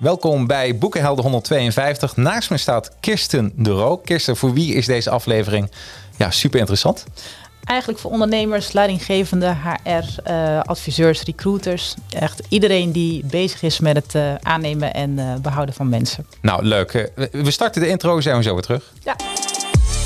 [0.00, 2.16] Welkom bij Boekenhelden 152.
[2.16, 3.96] Naast me staat Kirsten de Roo.
[3.96, 5.70] Kirsten, voor wie is deze aflevering
[6.16, 7.04] ja, super interessant?
[7.64, 11.94] Eigenlijk voor ondernemers, leidinggevende, HR, uh, adviseurs, recruiters.
[12.10, 16.26] Echt iedereen die bezig is met het uh, aannemen en uh, behouden van mensen.
[16.42, 17.10] Nou, leuk.
[17.32, 18.92] We starten de intro, zijn we zo weer terug.
[19.04, 19.16] Ja.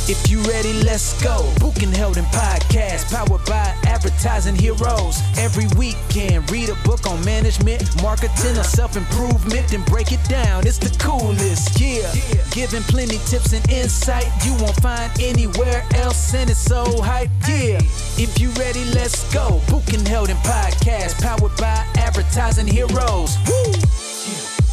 [0.07, 1.51] If you ready, let's go.
[1.61, 5.19] Book and held in podcast, powered by advertising heroes.
[5.39, 10.67] Every weekend, read a book on management, marketing, or self improvement, then break it down.
[10.67, 12.13] It's the coolest, yeah.
[12.51, 17.81] Giving plenty tips and insight you won't find anywhere else, and it's so hype, yeah.
[18.19, 19.63] If you ready, let's go.
[19.71, 23.39] Book and held in podcast, powered by advertising heroes.
[23.49, 24.64] Woo!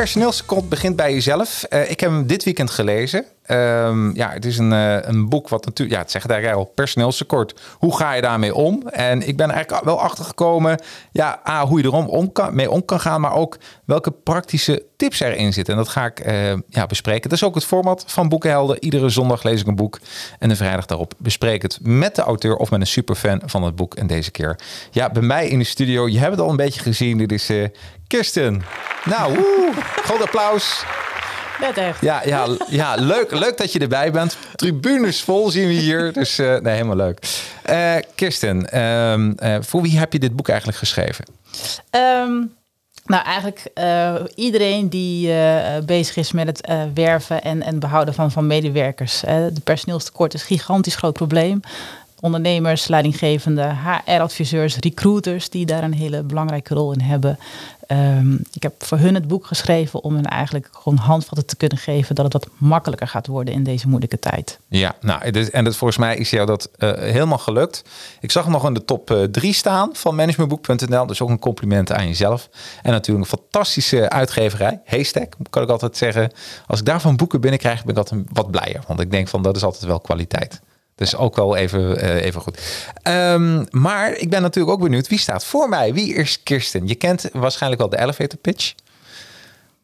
[0.00, 1.64] Personeelstekort begint bij jezelf.
[1.70, 3.24] Uh, ik heb hem dit weekend gelezen.
[3.50, 6.64] Um, ja, het is een, uh, een boek wat natuurlijk, ja, het zegt daar al,
[6.64, 7.60] personeelstekort.
[7.78, 8.88] Hoe ga je daarmee om?
[8.88, 10.80] En ik ben eigenlijk wel achtergekomen,
[11.12, 14.84] ja, A, hoe je er om, kan, mee om kan gaan, maar ook welke praktische
[14.96, 15.74] tips erin zitten.
[15.74, 17.22] En dat ga ik uh, ja, bespreken.
[17.22, 18.84] Dat is ook het format van Boekenhelden.
[18.84, 19.98] Iedere zondag lees ik een boek
[20.38, 23.62] en de vrijdag daarop bespreek ik het met de auteur of met een superfan van
[23.62, 23.94] het boek.
[23.94, 24.58] En deze keer,
[24.90, 27.50] ja, bij mij in de studio, je hebt het al een beetje gezien, dit is
[27.50, 27.66] uh,
[28.06, 28.62] Kirsten.
[29.04, 30.84] Nou, woe, groot applaus.
[31.60, 32.00] Net echt.
[32.00, 34.36] Ja, ja, ja leuk, leuk dat je erbij bent.
[34.54, 36.12] Tribunes vol zien we hier.
[36.12, 37.18] Dus uh, nee, helemaal leuk.
[37.70, 41.24] Uh, Kirsten, uh, voor wie heb je dit boek eigenlijk geschreven?
[41.90, 42.54] Um,
[43.04, 43.70] nou, eigenlijk
[44.34, 45.32] iedereen die
[45.84, 49.20] bezig is met het werven en, en behouden van, van medewerkers.
[49.20, 51.60] de personeelstekort is een gigantisch groot probleem
[52.20, 57.38] ondernemers, leidinggevende, HR-adviseurs, recruiters die daar een hele belangrijke rol in hebben.
[57.92, 61.78] Um, ik heb voor hun het boek geschreven om hen eigenlijk gewoon handvatten te kunnen
[61.78, 64.58] geven dat het wat makkelijker gaat worden in deze moeilijke tijd.
[64.68, 67.84] Ja, nou, en dat, volgens mij is jou dat uh, helemaal gelukt.
[68.20, 71.06] Ik zag hem nog in de top 3 uh, staan van managementboek.nl.
[71.06, 72.48] Dus ook een compliment aan jezelf.
[72.82, 76.32] En natuurlijk een fantastische uitgeverij, Haystack, kan ik altijd zeggen.
[76.66, 78.82] Als ik daarvan boeken binnenkrijg, ben ik altijd wat blijer.
[78.86, 80.60] Want ik denk van dat is altijd wel kwaliteit.
[81.00, 82.58] Dus ook wel even, uh, even goed.
[83.08, 85.94] Um, maar ik ben natuurlijk ook benieuwd, wie staat voor mij?
[85.94, 86.86] Wie is Kirsten?
[86.86, 88.74] Je kent waarschijnlijk wel de elevator pitch.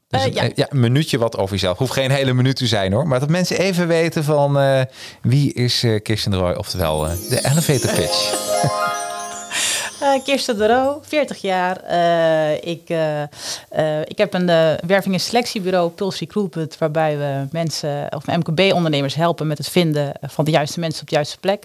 [0.09, 0.49] Dus uh, ja.
[0.55, 0.67] ja.
[0.71, 1.79] een minuutje wat over jezelf.
[1.79, 3.09] Hoeft geen hele minuut te zijn hoor.
[3.09, 4.81] Maar dat mensen even weten van uh,
[5.23, 8.35] wie is Kirsten Roy, oftewel de elevator pitch.
[10.03, 11.81] Uh, Kirsten de Roo, 40 jaar.
[11.91, 14.47] Uh, ik, uh, ik heb een
[14.87, 20.45] werving- en selectiebureau, Pulse Recruitment, waarbij we mensen of MKB-ondernemers helpen met het vinden van
[20.45, 21.65] de juiste mensen op de juiste plek.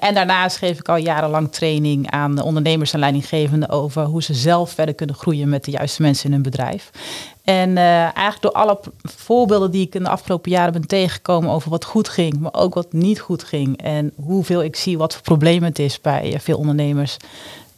[0.00, 4.70] en daarnaast geef ik al jarenlang training aan ondernemers en leidinggevenden over hoe ze zelf
[4.70, 6.90] verder kunnen groeien met de juiste mensen in hun bedrijf.
[7.44, 11.70] En uh, eigenlijk door alle voorbeelden die ik in de afgelopen jaren ben tegengekomen over
[11.70, 13.82] wat goed ging, maar ook wat niet goed ging.
[13.82, 17.16] En hoeveel ik zie wat voor problemen het is bij uh, veel ondernemers,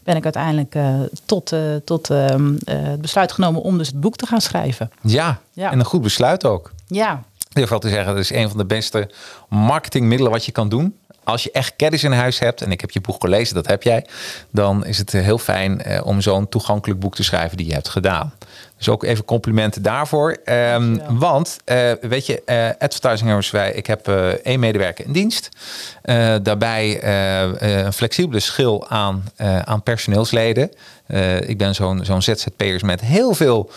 [0.04, 1.54] ben ik uiteindelijk uh, tot,
[1.84, 4.90] tot ehm, het besluit genomen om dus het boek te gaan schrijven.
[5.00, 5.70] Ja, ja.
[5.70, 6.72] en een goed besluit ook.
[6.86, 7.10] Ja.
[7.12, 9.10] In ieder geval te zeggen, dat is een van de beste
[9.48, 10.94] marketingmiddelen wat je kan doen
[11.26, 13.82] als je echt kennis in huis hebt, en ik heb je boek gelezen, dat heb
[13.82, 14.06] jij,
[14.50, 17.88] dan is het heel fijn eh, om zo'n toegankelijk boek te schrijven die je hebt
[17.88, 18.34] gedaan.
[18.76, 20.36] Dus ook even complimenten daarvoor.
[20.44, 25.12] Um, want, uh, weet je, uh, advertising hebben wij, ik heb uh, één medewerker in
[25.12, 25.48] dienst.
[26.42, 27.02] daarbij
[27.84, 29.24] een flexibele schil aan,
[29.64, 30.70] aan personeelsleden.
[31.46, 33.70] ik ben zo'n zo'n ZZP'ers met heel veel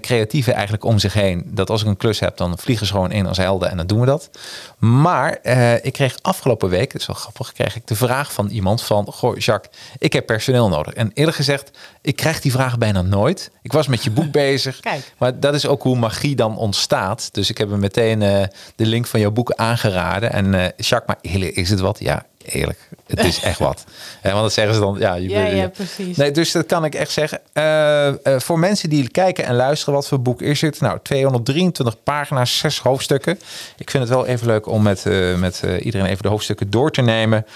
[0.00, 1.42] creatieven eigenlijk om zich heen.
[1.46, 3.86] Dat als ik een klus heb, dan vliegen ze gewoon in als helden en dan
[3.86, 4.30] doen we dat.
[4.78, 5.38] Maar
[5.82, 9.06] ik kreeg afgelopen week, dat is wel grappig, kreeg ik de vraag van iemand van...
[9.06, 10.94] Goh, Jacques, ik heb personeel nodig.
[10.94, 11.70] En eerlijk gezegd,
[12.08, 13.50] ik krijg die vraag bijna nooit.
[13.62, 14.80] Ik was met je boek bezig.
[14.80, 15.12] Kijk.
[15.18, 17.28] Maar dat is ook hoe magie dan ontstaat.
[17.34, 18.42] Dus ik heb hem meteen uh,
[18.76, 20.32] de link van jouw boek aangeraden.
[20.32, 21.98] En uh, Jacques, maar is het wat?
[22.00, 22.88] Ja, eerlijk.
[23.06, 23.84] Het is echt wat.
[24.22, 24.96] En want dat zeggen ze dan.
[24.98, 26.16] Ja, je ja, ja, precies.
[26.16, 27.40] Nee, dus dat kan ik echt zeggen.
[27.54, 30.80] Uh, voor mensen die kijken en luisteren, wat voor boek is het?
[30.80, 33.38] Nou, 223 pagina's, zes hoofdstukken.
[33.76, 35.04] Ik vind het wel even leuk om met,
[35.36, 37.46] met iedereen even de hoofdstukken door te nemen.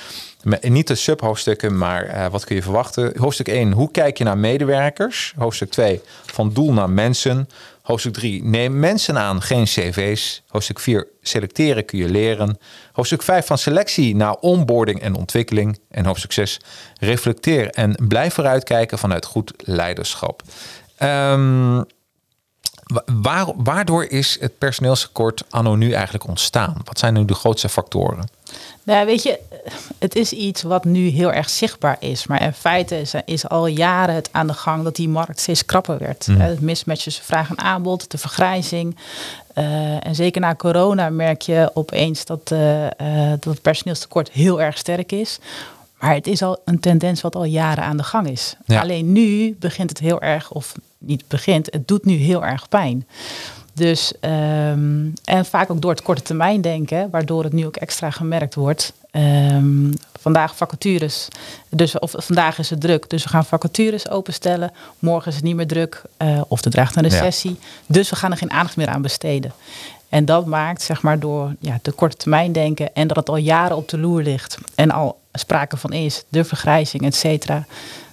[0.61, 3.13] Niet de subhoofdstukken, maar wat kun je verwachten?
[3.19, 5.35] Hoofdstuk 1, hoe kijk je naar medewerkers?
[5.37, 7.49] Hoofdstuk 2, van doel naar mensen.
[7.83, 10.43] Hoofdstuk 3, neem mensen aan, geen cv's.
[10.49, 12.59] Hoofdstuk 4, selecteren kun je leren.
[12.93, 15.79] Hoofdstuk 5, van selectie naar onboarding en ontwikkeling.
[15.91, 16.61] En hoofdstuk 6,
[17.01, 20.43] reflecteer en blijf vooruitkijken vanuit goed leiderschap.
[21.03, 21.85] Um,
[23.23, 26.77] waar, waardoor is het personeelstekort anno nu eigenlijk ontstaan?
[26.85, 28.29] Wat zijn nu de grootste factoren?
[28.83, 29.39] Nou, weet je,
[29.99, 32.27] het is iets wat nu heel erg zichtbaar is.
[32.27, 35.65] Maar in feite is, is al jaren het aan de gang dat die markt steeds
[35.65, 36.27] krapper werd.
[36.27, 36.41] Mm.
[36.41, 38.97] Het mismatch tussen vraag en aanbod, de vergrijzing.
[39.59, 42.89] Uh, en zeker na corona merk je opeens dat, uh, uh,
[43.31, 45.39] dat het personeelstekort heel erg sterk is.
[45.99, 48.57] Maar het is al een tendens wat al jaren aan de gang is.
[48.67, 48.81] Ja.
[48.81, 53.07] Alleen nu begint het heel erg, of niet begint, het doet nu heel erg pijn.
[53.75, 58.11] Dus, ehm, en vaak ook door het korte termijn denken, waardoor het nu ook extra
[58.11, 58.93] gemerkt wordt.
[59.11, 61.29] Ehm, vandaag vacatures,
[61.69, 64.73] dus, of vandaag is het druk, dus we gaan vacatures openstellen.
[64.99, 67.09] Morgen is het niet meer druk, eh, of er dreigt een Ja.
[67.09, 67.59] recessie.
[67.87, 69.53] Dus we gaan er geen aandacht meer aan besteden.
[70.09, 73.37] En dat maakt, zeg maar, door ja, de korte termijn denken en dat het al
[73.37, 77.67] jaren op de loer ligt en al sprake van is, de vergrijzing, et cetera,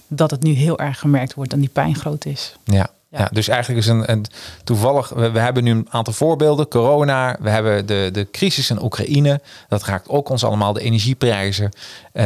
[0.06, 2.56] dat het nu heel erg gemerkt wordt en die pijn groot is.
[2.64, 2.88] Ja.
[3.10, 3.18] Ja.
[3.18, 3.28] Ja.
[3.32, 4.24] dus eigenlijk is een, een
[4.64, 6.68] toevallig, we, we hebben nu een aantal voorbeelden.
[6.68, 9.40] Corona, we hebben de, de crisis in Oekraïne.
[9.68, 11.70] Dat raakt ook ons allemaal, de energieprijzen.
[12.12, 12.24] Eh,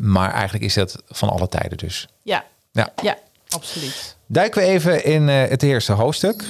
[0.00, 2.08] maar eigenlijk is dat van alle tijden dus.
[2.22, 2.92] Ja, Ja.
[3.02, 3.18] ja
[3.48, 4.16] absoluut.
[4.26, 6.44] Duiken we even in eh, het eerste hoofdstuk.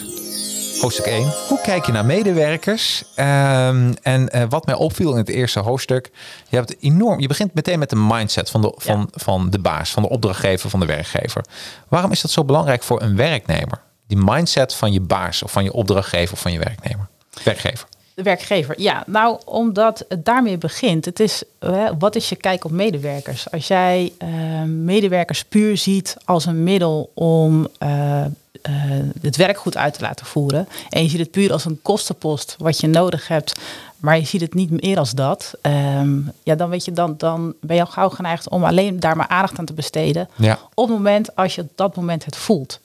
[0.81, 1.33] Hoofdstuk 1.
[1.49, 3.05] Hoe kijk je naar medewerkers?
[3.15, 6.11] Ehm, en eh, wat mij opviel in het eerste hoofdstuk.
[6.49, 9.91] Je, hebt enorm, je begint meteen met de mindset van de, van, van de baas,
[9.91, 11.45] van de opdrachtgever, van de werkgever.
[11.89, 13.81] Waarom is dat zo belangrijk voor een werknemer?
[14.07, 17.07] Die mindset van je baas of van je opdrachtgever of van je werknemer.
[17.45, 17.89] Werkgever.
[18.15, 19.03] De werkgever, ja.
[19.07, 21.05] Nou, omdat het daarmee begint.
[21.05, 23.51] Het is, hè, wat is je kijk op medewerkers?
[23.51, 24.29] Als jij eh,
[24.63, 28.25] medewerkers puur ziet als een middel om eh,
[28.63, 28.73] eh,
[29.21, 30.69] het werk goed uit te laten voeren.
[30.89, 33.61] En je ziet het puur als een kostenpost wat je nodig hebt.
[33.97, 35.55] Maar je ziet het niet meer als dat.
[35.61, 39.17] ehm, ja, dan, weet je, dan, dan ben je al gauw geneigd om alleen daar
[39.17, 40.29] maar aandacht aan te besteden.
[40.37, 40.59] Ja.
[40.75, 42.81] Op het moment als je op dat moment het voelt.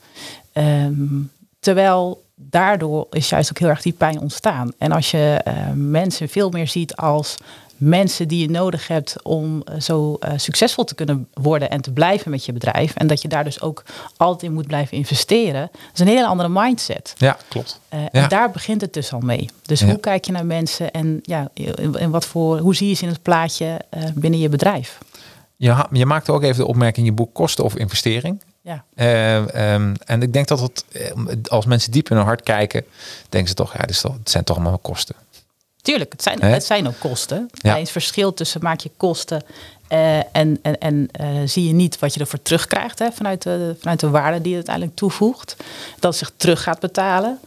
[0.54, 1.22] Ehm,
[1.60, 4.72] terwijl daardoor is juist ook heel erg die pijn ontstaan.
[4.78, 7.36] En als je eh, mensen veel meer ziet als
[7.78, 11.92] mensen die je nodig hebt om eh, zo eh, succesvol te kunnen worden en te
[11.92, 12.96] blijven met je bedrijf.
[12.96, 13.84] En dat je daar dus ook
[14.18, 15.62] altijd in moet blijven investeren.
[15.72, 17.14] Dat is een hele andere mindset.
[17.18, 17.80] Ja, klopt.
[17.90, 18.10] Eh, Ja.
[18.24, 19.50] En daar begint het dus al mee.
[19.62, 19.86] Dus Ja.
[19.86, 23.10] hoe kijk je naar mensen en ja, in, wat voor, hoe zie je ze in
[23.10, 23.80] het plaatje
[24.14, 24.98] binnen je bedrijf?
[25.56, 28.42] Je, je maakt ook even de opmerking in je boek kosten of investering.
[28.62, 28.84] Ja.
[28.96, 30.86] Eh, ehm, en ik denk dat het,
[31.48, 32.86] als mensen diep in hun hart kijken,
[33.30, 35.16] denken ze toch, ja, dit is toch, het zijn toch allemaal kosten.
[35.86, 37.50] Tuurlijk, het zijn, het zijn ook kosten.
[37.54, 37.70] Ja.
[37.70, 39.44] Alleen het verschil tussen maak je kosten
[39.88, 43.76] eh, en, en, en eh, zie je niet wat je ervoor terugkrijgt hè, vanuit, de,
[43.80, 45.56] vanuit de waarde die je uiteindelijk toevoegt.
[46.00, 47.40] Dat zich terug gaat betalen.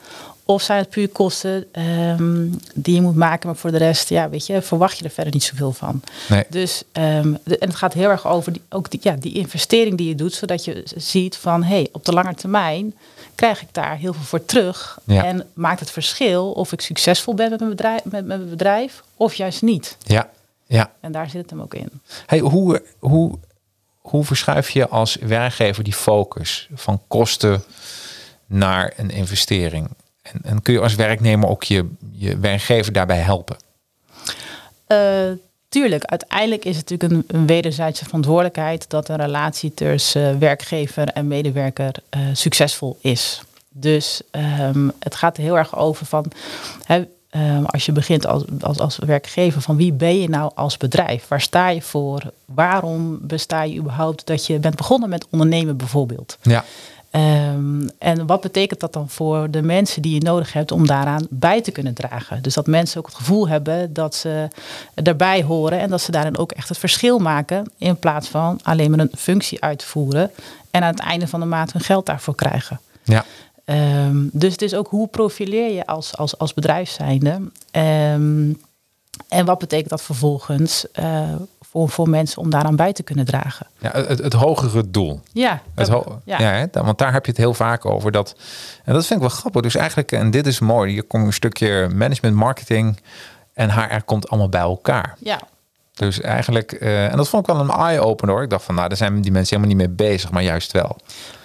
[0.44, 4.28] Of zijn het puur kosten ehm, die je moet maken, maar voor de rest, ja,
[4.28, 6.02] weet je, verwacht je er verder niet zoveel van.
[6.28, 6.44] Nee.
[6.48, 9.96] Dus ehm, de- en het gaat heel erg over die, ook die, ja, die investering
[9.98, 12.94] die je doet, zodat je ziet van hé, hey, op de lange termijn
[13.38, 14.98] krijg ik daar heel veel voor terug.
[15.04, 15.24] Ja.
[15.24, 19.02] En maakt het verschil of ik succesvol ben met mijn bedrijf, met, met mijn bedrijf
[19.16, 19.96] of juist niet.
[19.98, 20.30] Ja,
[20.66, 20.92] ja.
[21.00, 21.90] En daar zit het hem ook in.
[22.26, 23.38] Hey, hoe, hoe,
[23.98, 27.62] hoe verschuif je als werkgever die focus van kosten
[28.46, 29.88] naar een investering?
[30.22, 33.56] En, en kun je als werknemer ook je, je werkgever daarbij helpen?
[34.86, 35.30] Eh,
[35.68, 41.26] tuurlijk, uiteindelijk is het natuurlijk een, wederzijdse verantwoordelijkheid dat een relatie tussen eh, werkgever en
[41.26, 43.42] medewerker eh, succesvol is.
[43.68, 46.24] Dus ehm, het gaat er heel erg over van,
[46.86, 51.28] ehm, als je begint als, als, als werkgever, van wie ben je nou als bedrijf?
[51.28, 52.22] Waar sta je voor?
[52.44, 56.38] Waarom besta je überhaupt dat je bent begonnen met ondernemen bijvoorbeeld?
[56.42, 56.64] Ja,
[57.10, 61.26] Ehm, en wat betekent dat dan voor de mensen die je nodig hebt om daaraan
[61.30, 62.42] bij te kunnen dragen?
[62.42, 64.48] Dus dat mensen ook het gevoel hebben dat ze
[64.94, 67.70] erbij horen en dat ze daarin ook echt het verschil maken.
[67.78, 70.30] In plaats van alleen maar een functie uitvoeren
[70.70, 72.80] en aan het einde van de maand hun geld daarvoor krijgen.
[73.04, 73.24] ja,
[73.68, 77.40] Ehm, dus het is ook hoe profileer je als, als, als bedrijf zijnde.
[77.70, 78.52] Ehm,
[79.28, 81.34] en wat betekent dat vervolgens eh,
[81.70, 83.66] voor, voor mensen om daaraan bij te kunnen dragen?
[83.78, 85.20] ja het, het hogere doel.
[85.32, 86.38] Ja, Het ho- ja.
[86.40, 88.12] hè, want daar heb je het heel vaak over.
[88.12, 88.34] Dat,
[88.84, 89.62] en dat vind ik wel grappig.
[89.62, 93.00] Dus eigenlijk, en dit is mooi, hier komt een stukje management, marketing
[93.54, 95.14] en HR komt allemaal bij elkaar.
[95.20, 95.40] ja,
[95.98, 98.42] Dus eigenlijk, eh, en dat vond ik wel een eye-opener hoor.
[98.44, 100.96] Ik dacht van, nou, daar zijn die mensen helemaal niet mee bezig, maar juist wel.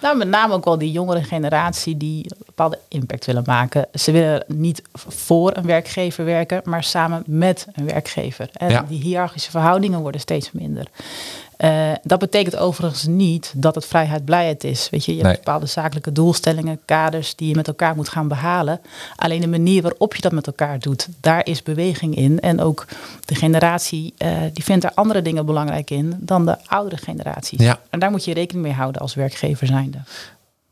[0.02, 3.86] Nou, met name ook wel die jongere generatie die een bepaalde impact willen maken.
[3.94, 8.48] Ze willen niet voor een werkgever werken, maar samen met een werkgever.
[8.52, 8.84] En Ja.
[8.88, 10.86] die hiërarchische verhoudingen worden steeds minder.
[11.56, 14.90] Eh, dat betekent overigens niet dat het vrijheid blijheid is.
[14.90, 15.32] Weet je, je Nee.
[15.32, 18.80] hebt bepaalde zakelijke doelstellingen, kaders die je met elkaar moet gaan behalen.
[19.16, 22.40] Alleen de manier waarop je dat met elkaar doet, daar is beweging in.
[22.40, 22.86] En ook
[23.24, 27.60] de generatie eh, die vindt er andere dingen belangrijk in dan de oudere generaties.
[27.60, 27.78] Ja.
[27.90, 29.98] En daar moet je rekening mee houden als werkgever zijnde.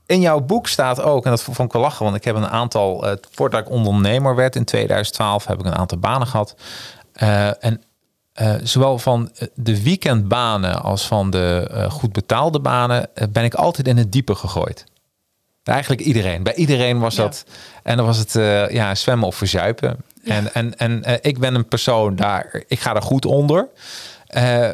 [0.07, 2.49] In jouw boek staat ook, en dat vond ik wel lachen, want ik heb een
[2.49, 6.55] aantal, eh, voordat ik ondernemer werd in 2012, heb ik een aantal banen gehad.
[7.13, 7.83] Eh, en
[8.33, 13.55] eh, zowel van eh, de weekendbanen als van de eh, goed betaalde banen ben ik
[13.55, 14.85] altijd in het diepe gegooid.
[15.63, 16.43] Eigenlijk iedereen.
[16.43, 17.23] Bij iedereen was Ja.
[17.23, 17.45] dat.
[17.83, 18.33] En dan was het
[18.73, 19.97] ja, zwemmen of verzuipen.
[20.23, 20.35] Ja.
[20.35, 23.69] En, en, en ik ben een persoon daar, ik ga er goed onder.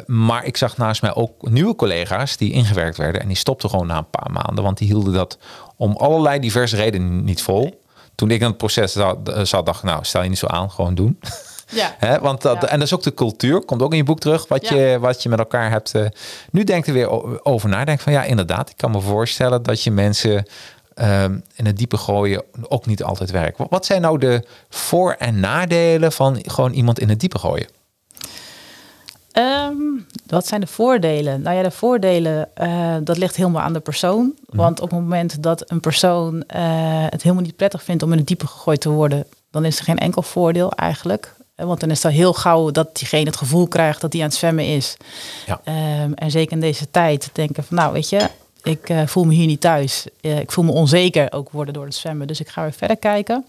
[0.05, 3.21] Maar ik zag naast mij ook nieuwe collega's die ingewerkt werden.
[3.21, 4.63] En die stopten gewoon na een paar maanden.
[4.63, 5.37] Want die hielden dat
[5.75, 7.81] om allerlei diverse redenen niet vol.
[8.15, 10.71] Toen ik aan het proces zat, zat dacht ik, nou, stel je niet zo aan,
[10.71, 11.19] gewoon doen.
[11.69, 11.95] Ja.
[11.97, 12.19] Hè?
[12.19, 12.67] Want dat, Ja.
[12.67, 14.75] En dat is ook de cultuur, komt ook in je boek terug, wat, Ja.
[14.75, 15.95] je, wat je met elkaar hebt.
[15.95, 16.05] eh,
[16.51, 17.85] nu denk er weer over na.
[17.85, 20.45] Denk van ja, inderdaad, ik kan me voorstellen dat je mensen
[20.93, 23.57] ehm, in het diepe gooien ook niet altijd werkt.
[23.57, 27.67] Wat- Wat zijn nou de voor- en nadelen van gewoon iemand in het diepe gooien?
[29.31, 29.73] Ehm,
[30.27, 31.41] wat zijn de voordelen?
[31.41, 34.33] Nou ja, de voordelen, eh, dat ligt helemaal aan de persoon.
[34.45, 36.61] Want op het moment dat een persoon eh,
[37.09, 39.83] het helemaal niet prettig vindt om in het diepe gegooid te worden, dan is er
[39.83, 41.33] geen enkel voordeel eigenlijk.
[41.59, 44.21] Eh, Want dan is het al heel gauw dat diegene het gevoel krijgt dat hij
[44.21, 44.97] aan het zwemmen is.
[45.45, 45.61] Ja.
[45.63, 48.29] Ehm, en zeker in deze tijd denken van, nou weet je,
[48.63, 50.05] ik eh, voel me hier niet thuis.
[50.21, 52.27] Eh, ik voel me onzeker ook worden door het zwemmen.
[52.27, 53.45] Dus ik ga weer verder kijken.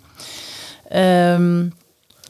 [0.89, 1.67] Ehm,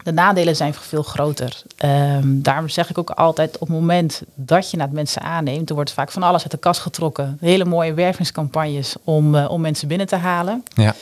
[0.02, 1.62] de nadelen zijn veel groter.
[1.76, 5.68] Ehm, daarom zeg ik ook altijd op het moment dat je naar het mensen aanneemt,
[5.68, 7.36] er wordt vaak van alles uit de kast getrokken.
[7.40, 10.64] Hele mooie wervingscampagnes om, om mensen binnen te halen.
[10.74, 10.94] Ja,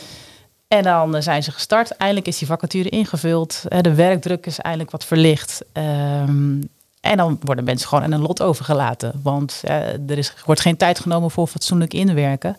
[0.68, 1.90] En dan eh, zijn ze gestart.
[1.90, 3.62] Eindelijk is die vacature ingevuld.
[3.68, 5.64] Eh, De werkdruk is eindelijk wat verlicht.
[5.72, 6.60] Ehm,
[7.00, 9.20] en dan worden mensen gewoon aan een lot overgelaten.
[9.22, 12.56] Want eh, er is, wordt geen tijd genomen voor fatsoenlijk inwerken.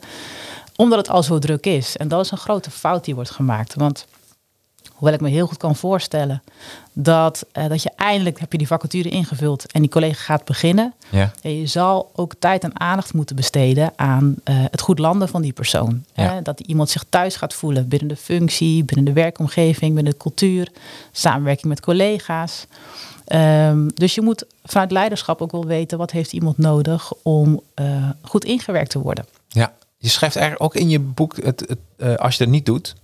[0.76, 1.98] Omdat het al zo druk is.
[1.98, 3.74] En dat is een grote fout die wordt gemaakt.
[3.76, 4.06] Want
[5.00, 6.44] hoewel ik me heel goed kan voorstellen
[6.94, 10.94] dat, eh, dat je eindelijk heb je die vacature ingevuld en die collega gaat beginnen.
[11.10, 15.30] ja, Ja, je zal ook tijd en aandacht moeten besteden aan eh, het goed landen
[15.30, 16.04] van die persoon.
[16.14, 16.34] Ja.
[16.34, 16.42] Hè?
[16.42, 20.72] Dat iemand zich thuis gaat voelen binnen de functie, binnen de werkomgeving, binnen de cultuur,
[21.12, 22.66] samenwerking met collega's.
[23.26, 28.10] Ehm, dus je moet vanuit leiderschap ook wel weten wat heeft iemand nodig om eh,
[28.22, 29.26] goed ingewerkt te worden.
[29.48, 29.74] ja.
[30.02, 32.96] Je schrijft eigenlijk ook in je boek, het, het, eh, als je dat niet doet,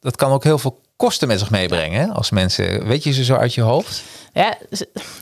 [0.00, 2.00] dat kan ook heel veel kosten met zich meebrengen.
[2.00, 2.12] Hè?
[2.12, 4.02] Als mensen, weet je ze zo uit je hoofd?
[4.32, 4.56] Ja,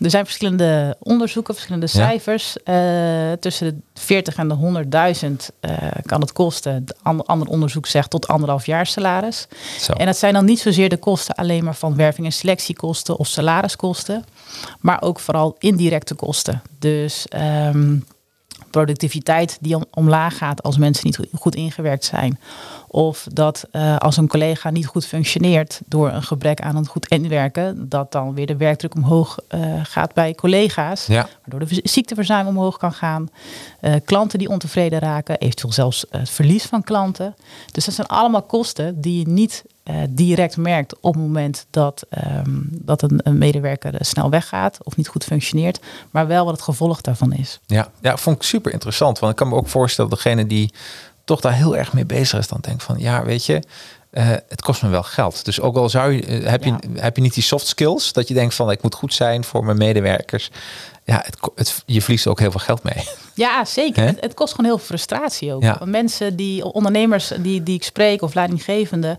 [0.01, 1.93] er zijn verschillende onderzoeken, verschillende Ja.
[2.07, 2.57] cijfers.
[2.63, 5.73] Eh, tussen de 40 en de 100.000 eh,
[6.07, 6.85] kan het kosten.
[6.87, 9.47] De ander, ander onderzoek zegt tot anderhalf jaar salaris.
[9.81, 9.93] Zo.
[9.93, 13.27] En dat zijn dan niet zozeer de kosten alleen maar van werving- en selectiekosten of
[13.27, 14.25] salariskosten.
[14.81, 16.63] Maar ook vooral indirecte kosten.
[16.79, 17.97] Dus ehm,
[18.71, 22.41] productiviteit die om- omlaag gaat als mensen niet goed ingewerkt zijn.
[22.93, 27.09] Of dat eh, als een collega niet goed functioneert door een gebrek aan een goed
[27.09, 31.07] inwerken, dat dan weer de werkdruk omhoog eh, gaat bij collega's.
[31.07, 33.29] Ja, Waardoor de ziekteverzuim omhoog kan gaan.
[33.81, 37.35] Eh, klanten die ontevreden raken, eventueel zelfs het verlies van klanten.
[37.71, 39.65] Dus dat zijn allemaal kosten die je niet
[40.11, 45.09] direct merkt op het moment dat, ehm, dat een, een medewerker snel weggaat of niet
[45.09, 45.81] goed functioneert,
[46.11, 47.61] maar wel wat het gevolg daarvan is.
[47.67, 49.19] ja, ja, vond ik super interessant.
[49.19, 50.73] Want ik kan me ook voorstellen, degene die
[51.25, 53.63] toch daar heel erg mee bezig is, dan denkt van, ja, weet je,
[54.11, 55.45] eh, het kost me wel geld.
[55.45, 56.79] Dus ook al zou je, eh, heb, Ja.
[56.93, 59.45] je, heb je niet die soft skills, dat je denkt van, ik moet goed zijn
[59.45, 60.51] voor mijn medewerkers.
[61.05, 61.25] Ja,
[61.55, 63.09] het, je verliest ook heel veel geld mee.
[63.35, 64.05] Ja, zeker.
[64.07, 65.63] Het, het kost gewoon heel veel frustratie ook.
[65.63, 65.81] Ja.
[65.85, 69.17] Mensen die, ondernemers die, die ik spreek of leidinggevenden,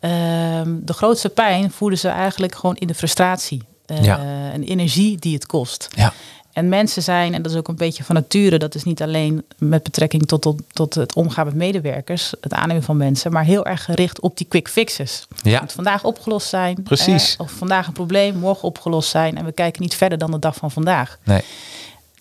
[0.00, 3.62] ehm, de grootste pijn voelen ze eigenlijk gewoon in de frustratie.
[3.86, 4.18] eh, Ja.
[4.52, 5.88] En energie die het kost.
[5.94, 6.12] Ja,
[6.52, 9.44] En mensen zijn, en dat is ook een beetje van nature, dat is niet alleen
[9.58, 13.66] met betrekking tot, tot, tot het omgaan met medewerkers, het aannemen van mensen, maar heel
[13.66, 15.26] erg gericht op die quick fixes.
[15.42, 16.82] ja, Het moet vandaag opgelost zijn.
[16.82, 17.34] Precies.
[17.34, 19.36] eh, of vandaag een probleem, morgen opgelost zijn.
[19.38, 21.18] En we kijken niet verder dan de dag van vandaag.
[21.24, 21.42] nee,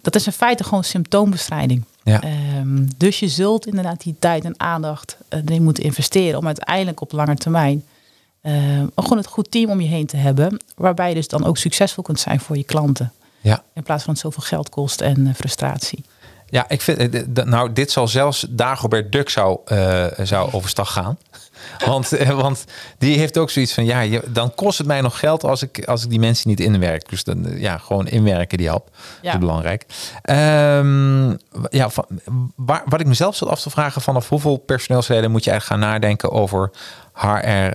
[0.01, 1.83] Dat is in feite gewoon symptoombestrijding.
[2.03, 6.45] ja, Ehm, dus je zult inderdaad die tijd en aandacht eh, erin moeten investeren om
[6.45, 7.83] uiteindelijk op lange termijn
[8.41, 11.57] ehm, gewoon het goed team om je heen te hebben, waarbij je dus dan ook
[11.57, 13.11] succesvol kunt zijn voor je klanten.
[13.41, 13.63] Ja.
[13.73, 16.03] In plaats van het zoveel geld kost en eh, frustratie.
[16.45, 21.17] Ja, ik vind, eh, nou, dit zal zelfs Dagobert Duck zou, eh, zou overstag gaan.
[21.85, 22.65] Want, want
[22.97, 25.85] die heeft ook zoiets van, ja, je, dan kost het mij nog geld als ik,
[25.85, 27.09] als ik die mensen niet inwerk.
[27.09, 28.67] Dus dan, ja, gewoon inwerken die.
[28.67, 28.83] Dat
[29.21, 29.33] Ja.
[29.33, 29.85] is belangrijk.
[30.21, 31.29] Ehm,
[31.69, 32.05] ja, van,
[32.55, 35.91] waar, wat ik mezelf zat af te vragen, vanaf hoeveel personeelsleden moet je eigenlijk gaan
[35.91, 36.71] nadenken over
[37.13, 37.27] HR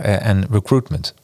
[0.02, 1.14] en recruitment?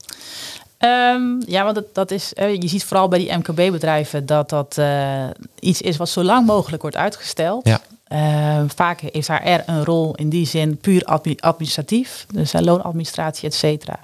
[0.83, 4.79] Ehm, ja, want dat, dat is, eh, je ziet vooral bij die MKB-bedrijven dat dat
[4.79, 5.25] eh,
[5.61, 7.67] iets is wat zo lang mogelijk wordt uitgesteld.
[7.69, 7.81] Ja.
[8.09, 13.49] Eh, vaak is HR een rol in die zin puur admi- administratief, dus uh, loonadministratie,
[13.49, 13.99] et cetera.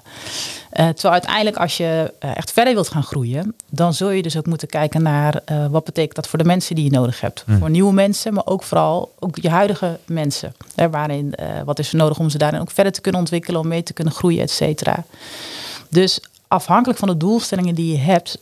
[0.69, 4.37] Eh, terwijl uiteindelijk als je eh, echt verder wilt gaan groeien, dan zul je dus
[4.37, 7.43] ook moeten kijken naar eh, wat betekent dat voor de mensen die je nodig hebt.
[7.59, 10.53] Voor nieuwe mensen, maar ook vooral ook je huidige mensen.
[10.75, 13.59] Hè, waarin, eh, wat is er nodig om ze daarin ook verder te kunnen ontwikkelen,
[13.61, 15.03] om mee te kunnen groeien, et cetera.
[15.89, 16.19] Dus
[16.49, 18.37] afhankelijk van de doelstellingen die je hebt,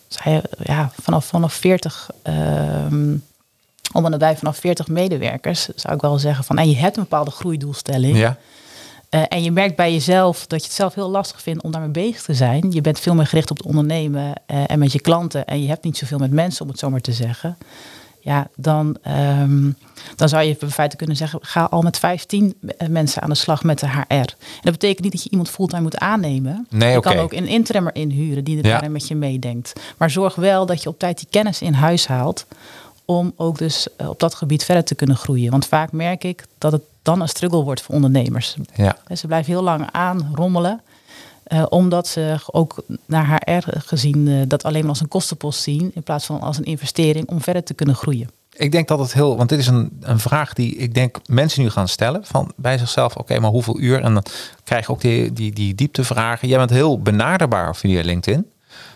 [0.64, 3.16] ja, vanaf, vanaf 40, ehm,
[3.94, 7.04] om en nabij vanaf 40 medewerkers, zou ik wel zeggen van, en je hebt een
[7.04, 8.18] bepaalde groeidoelstelling.
[8.18, 8.38] Ja,
[9.10, 11.90] Eh, en je merkt bij jezelf dat je het zelf heel lastig vindt om daarmee
[11.90, 12.72] bezig te zijn.
[12.72, 15.46] Je bent veel meer gericht op het ondernemen eh, en met je klanten.
[15.46, 17.58] En je hebt niet zoveel met mensen, om het zo maar te zeggen.
[18.28, 19.72] Ja, dan, ehm,
[20.16, 22.54] dan zou je in feite kunnen zeggen: ga al met 15
[22.90, 24.14] mensen aan de slag met de HR.
[24.14, 24.26] En
[24.62, 26.68] dat betekent niet dat je iemand fulltime moet aannemen.
[26.70, 28.72] Nee, je kan ook een interimmer inhuren die er Ja.
[28.72, 29.74] daarin met je meedenkt.
[29.98, 32.46] Maar zorg wel dat je op tijd die kennis in huis haalt.
[33.06, 35.52] Om ook dus eh, op dat gebied verder te kunnen groeien.
[35.52, 38.56] Want vaak merk ik dat het dan een struggle wordt voor ondernemers.
[38.76, 38.98] Ja.
[39.16, 40.82] Ze blijven heel lang aanrommelen.
[41.48, 45.92] Eh, omdat ze ook naar HR gezien eh, dat alleen maar als een kostenpost zien.
[45.94, 48.30] In plaats van als een investering om verder te kunnen groeien.
[48.54, 51.62] Ik denk dat het heel, want dit is een, een vraag die ik denk mensen
[51.62, 53.16] nu gaan stellen van bij zichzelf.
[53.16, 54.02] Oké, maar hoeveel uur?
[54.02, 54.24] En dan
[54.64, 56.48] krijg je ook die, die, die dieptevragen.
[56.48, 58.46] Jij bent heel benaderbaar via LinkedIn.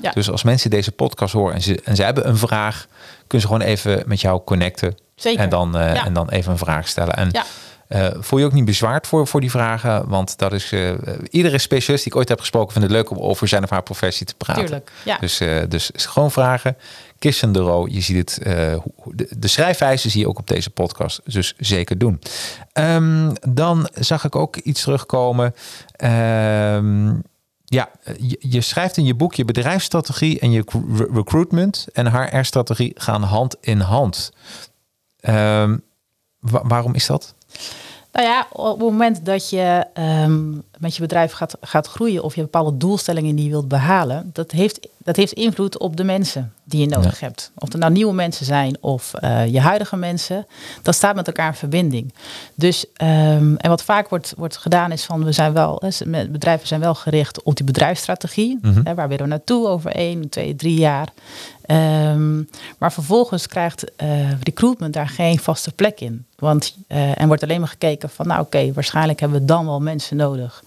[0.01, 0.11] Ja.
[0.11, 2.87] Dus als mensen deze podcast horen en ze, en ze hebben een vraag,
[3.27, 4.97] kunnen ze gewoon even met jou connecten.
[5.15, 5.39] Zeker.
[5.41, 6.05] En dan, eh, Ja.
[6.05, 7.15] en dan even een vraag stellen.
[7.15, 7.43] En Ja.
[7.91, 10.07] Eh, voel je ook niet bezwaard voor, voor die vragen?
[10.07, 10.91] Want dat is eh,
[11.29, 13.83] iedere specialist die ik ooit heb gesproken, vindt het leuk om over zijn of haar
[13.83, 14.63] professie te praten.
[14.65, 15.17] Tuurlijk, ja.
[15.17, 16.77] Dus, eh, dus gewoon vragen.
[17.19, 18.39] Kirsten de je ziet het.
[18.43, 21.21] de, de schrijfwijze zie je ook op deze podcast.
[21.25, 22.19] Dus zeker doen.
[22.73, 25.55] Ehm, dan zag ik ook iets terugkomen.
[25.95, 27.13] Ehm,
[27.65, 30.63] ja, je, je schrijft in je boek je bedrijfsstrategie en je
[30.95, 34.31] re- recruitment en HR-strategie gaan hand in hand.
[35.19, 35.77] Ehm,
[36.39, 37.35] wa- waarom is dat?
[38.11, 42.35] Nou ja, op het moment dat je ehm, met je bedrijf gaat, gaat groeien of
[42.35, 46.53] je bepaalde doelstellingen die je wilt behalen, dat heeft, dat heeft invloed op de mensen
[46.63, 47.51] die je nodig hebt.
[47.55, 50.47] Of er nou nieuwe mensen zijn of eh, je huidige mensen,
[50.81, 52.13] dat staat met elkaar in verbinding.
[52.55, 56.67] Dus, ehm, en wat vaak wordt, wordt gedaan is van, we zijn wel, met- bedrijven
[56.67, 58.59] zijn wel gericht op die bedrijfsstrategie.
[58.83, 61.07] Hè, waar willen we naartoe over één, twee, drie jaar.
[61.65, 62.37] Ehm,
[62.77, 66.25] maar vervolgens krijgt eh, recruitment daar geen vaste plek in.
[66.39, 69.79] Want eh en wordt alleen maar gekeken van, nou oké, waarschijnlijk hebben we dan wel
[69.79, 70.63] mensen nodig.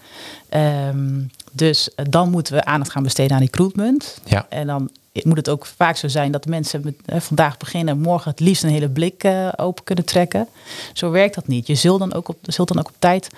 [0.49, 4.17] Ehm, dus eh, dan moeten we aandacht gaan besteden aan recruitment.
[4.25, 4.45] Ja.
[4.49, 4.89] En dan
[5.23, 8.63] moet het ook vaak zo zijn dat mensen met, eh, vandaag beginnen, morgen het liefst
[8.63, 10.47] een hele blik eh, open kunnen trekken.
[10.93, 11.67] Zo werkt dat niet.
[11.67, 13.29] Je zult dan ook op, zult dan ook op tijd,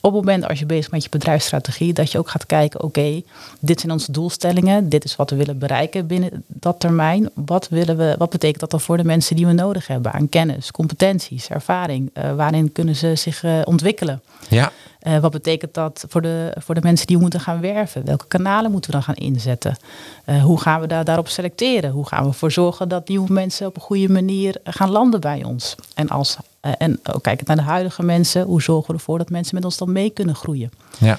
[0.00, 2.82] op het moment als je bezig bent met je bedrijfsstrategie, dat je ook gaat kijken,
[2.82, 3.22] oké,
[3.60, 7.30] dit zijn onze doelstellingen, dit is wat we willen bereiken binnen dat termijn.
[7.34, 10.28] Wat, willen we, wat betekent dat dan voor de mensen die we nodig hebben aan
[10.28, 12.10] kennis, competenties, ervaring?
[12.12, 14.22] Eh, waarin kunnen ze zich ontwikkelen?
[14.48, 14.72] Ja,
[15.04, 18.04] Eh, wat betekent dat voor de, voor de mensen die we moeten gaan werven?
[18.04, 19.76] Welke kanalen moeten we dan gaan inzetten?
[20.24, 21.90] Eh, hoe gaan we daar, daarop selecteren?
[21.90, 25.44] Hoe gaan we ervoor zorgen dat nieuwe mensen op een goede manier gaan landen bij
[25.44, 25.74] ons?
[25.94, 29.30] En, als, eh, en ook kijkend naar de huidige mensen, hoe zorgen we ervoor dat
[29.30, 30.70] mensen met ons dan mee kunnen groeien?
[30.98, 31.18] ja.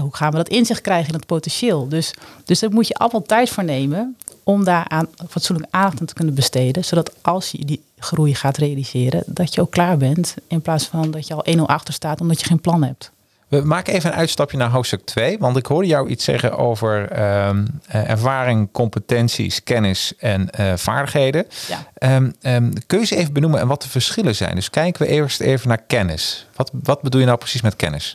[0.00, 1.88] Hoe gaan we dat inzicht krijgen in het potentieel?
[1.88, 2.14] Dus,
[2.44, 6.14] dus daar moet je allemaal tijd voor nemen om daar aan fatsoenlijk aandacht aan te
[6.14, 6.84] kunnen besteden.
[6.84, 10.34] Zodat als je die groei gaat realiseren, dat je ook klaar bent.
[10.46, 13.10] In plaats van dat je al 1-0 achter staat omdat je geen plan hebt.
[13.52, 15.38] We maken even een uitstapje naar hoofdstuk 2.
[15.38, 21.46] Want ik hoorde jou iets zeggen over ehm, eh, ervaring, competenties, kennis en eh, vaardigheden.
[21.68, 21.86] Ja.
[21.94, 24.54] Ehm, ehm, kun je ze even benoemen en wat de verschillen zijn?
[24.54, 26.46] Dus kijken we eerst even naar kennis.
[26.56, 28.14] Wat, wat bedoel je nou precies met kennis?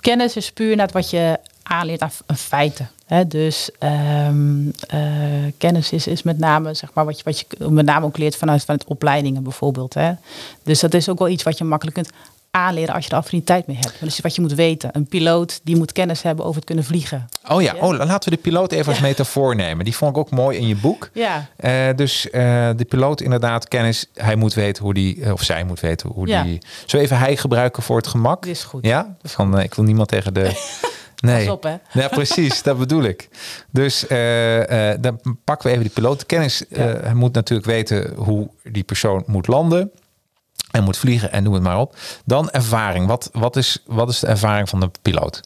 [0.00, 2.90] Kennis is puur naar wat je aanleert aan, feiten.
[3.26, 4.28] Dus eh,
[5.58, 8.36] kennis is, is met name zeg maar, wat je, wat je met name ook leert
[8.36, 9.94] vanuit, vanuit opleidingen bijvoorbeeld.
[9.94, 10.12] Hè?
[10.62, 12.10] Dus dat is ook wel iets wat je makkelijk kunt
[12.56, 13.94] aanleren als je er affiniteit mee hebt.
[14.00, 14.90] Dat is wat je moet weten.
[14.92, 17.28] Een piloot die moet kennis hebben over het kunnen vliegen.
[17.48, 19.84] Oh ja, oh, laten we de piloot even als metafoor nemen.
[19.84, 21.10] Die vond ik ook mooi in je boek.
[21.12, 22.40] Ja, Eh, dus eh,
[22.76, 24.06] de piloot inderdaad kennis.
[24.14, 26.42] Hij moet weten hoe die, eh, of zij moet weten hoe Ja.
[26.42, 26.58] die...
[26.86, 28.42] Zo even hij gebruiken voor het gemak.
[28.42, 28.84] Dit is goed.
[28.86, 30.50] Ja, van eh, ik wil niemand tegen de...
[31.16, 31.44] Nee.
[31.44, 31.76] Pas op, hè.
[32.00, 33.28] Ja, precies, dat bedoel ik.
[33.70, 34.04] Dus
[35.00, 36.26] dan pakken we even die piloot.
[36.26, 39.90] Kennis, eh, hij moet natuurlijk weten hoe die persoon moet landen.
[40.76, 41.96] En moet vliegen en noem het maar op.
[42.24, 43.06] Dan ervaring.
[43.06, 45.40] Wat, wat, is, wat is de ervaring van de piloot?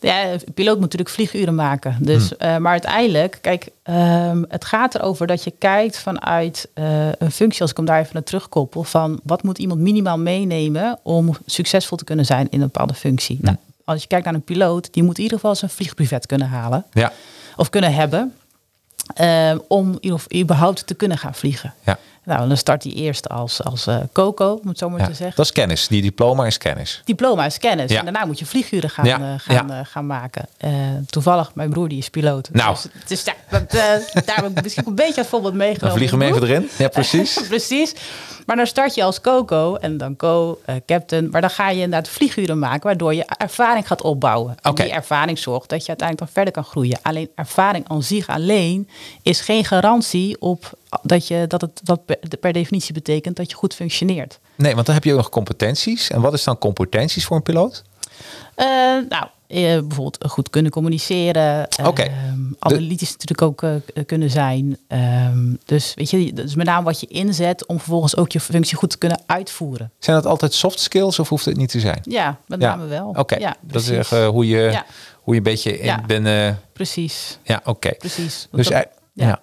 [0.00, 1.96] Ja, een piloot moet natuurlijk vlieguren maken.
[2.00, 7.30] Dus, eh, maar uiteindelijk, kijk, ehm, het gaat erover dat je kijkt vanuit eh, een
[7.30, 11.36] functie, als ik hem daar even naar terugkoppel, van wat moet iemand minimaal meenemen om
[11.46, 13.38] succesvol te kunnen zijn in een bepaalde functie.
[13.40, 16.48] Nou, als je kijkt naar een piloot, die moet in ieder geval zijn vliegprivet kunnen
[16.48, 17.12] halen Ja,
[17.56, 18.34] of kunnen hebben,
[19.14, 19.98] ehm, om
[20.34, 21.74] überhaupt te kunnen gaan vliegen.
[21.84, 21.98] ja.
[22.28, 25.06] Nou, dan start hij eerst als, als eh, Coco, om het zo maar ja.
[25.06, 25.36] te zeggen.
[25.36, 25.88] Dat is kennis.
[25.88, 27.02] Die diploma is kennis.
[27.04, 27.90] Diploma is kennis.
[27.90, 27.98] Ja.
[27.98, 30.48] En daarna moet je vlieguren gaan, Ja, eh, gaan, eh, gaan maken.
[31.06, 32.48] Toevallig, mijn broer die is piloot.
[32.52, 32.76] Nou.
[32.82, 33.64] Dus, dus daar,
[34.24, 35.88] daar heb ik misschien een beetje als voorbeeld meegenomen.
[35.88, 36.68] Dan vliegen we even erin.
[36.78, 37.40] Ja, precies.
[37.48, 37.94] Precies.
[38.48, 41.30] Maar dan start je als Coco en dan Co, eh, captain.
[41.30, 44.54] Maar dan ga je inderdaad vlieguren maken, waardoor je ervaring gaat opbouwen.
[44.62, 46.98] En die ervaring zorgt dat je uiteindelijk dan verder kan groeien.
[47.02, 48.88] Alleen ervaring aan zich alleen
[49.22, 50.70] is geen garantie op
[51.02, 54.38] dat, je, dat het dat per, per definitie betekent dat je goed functioneert.
[54.54, 56.10] Nee, want dan heb je ook nog competenties.
[56.10, 57.82] En wat is dan competenties voor een piloot?
[58.54, 58.66] Eh,
[59.08, 61.68] nou, eh, bijvoorbeeld goed kunnen communiceren.
[61.84, 62.02] Oké.
[62.02, 64.78] Ehm, analytisch natuurlijk ook eh, kunnen zijn.
[64.88, 68.40] Ehm, dus weet je, dat is met name wat je inzet om vervolgens ook je
[68.40, 69.90] functie goed te kunnen uitvoeren.
[69.98, 72.00] Zijn dat altijd soft skills of hoeft het niet te zijn?
[72.02, 72.68] Ja, met Ja.
[72.76, 73.14] name wel.
[73.16, 73.90] Oké, ja, dat is precies.
[73.98, 74.84] echt, eh, hoe, je, Ja.
[75.22, 76.02] hoe je een beetje in Ja.
[76.06, 76.60] binnen...
[76.72, 77.94] Precies, Ja, oké.
[77.94, 78.48] precies.
[78.50, 79.26] Dus Dat- ei- ja.
[79.26, 79.40] ja.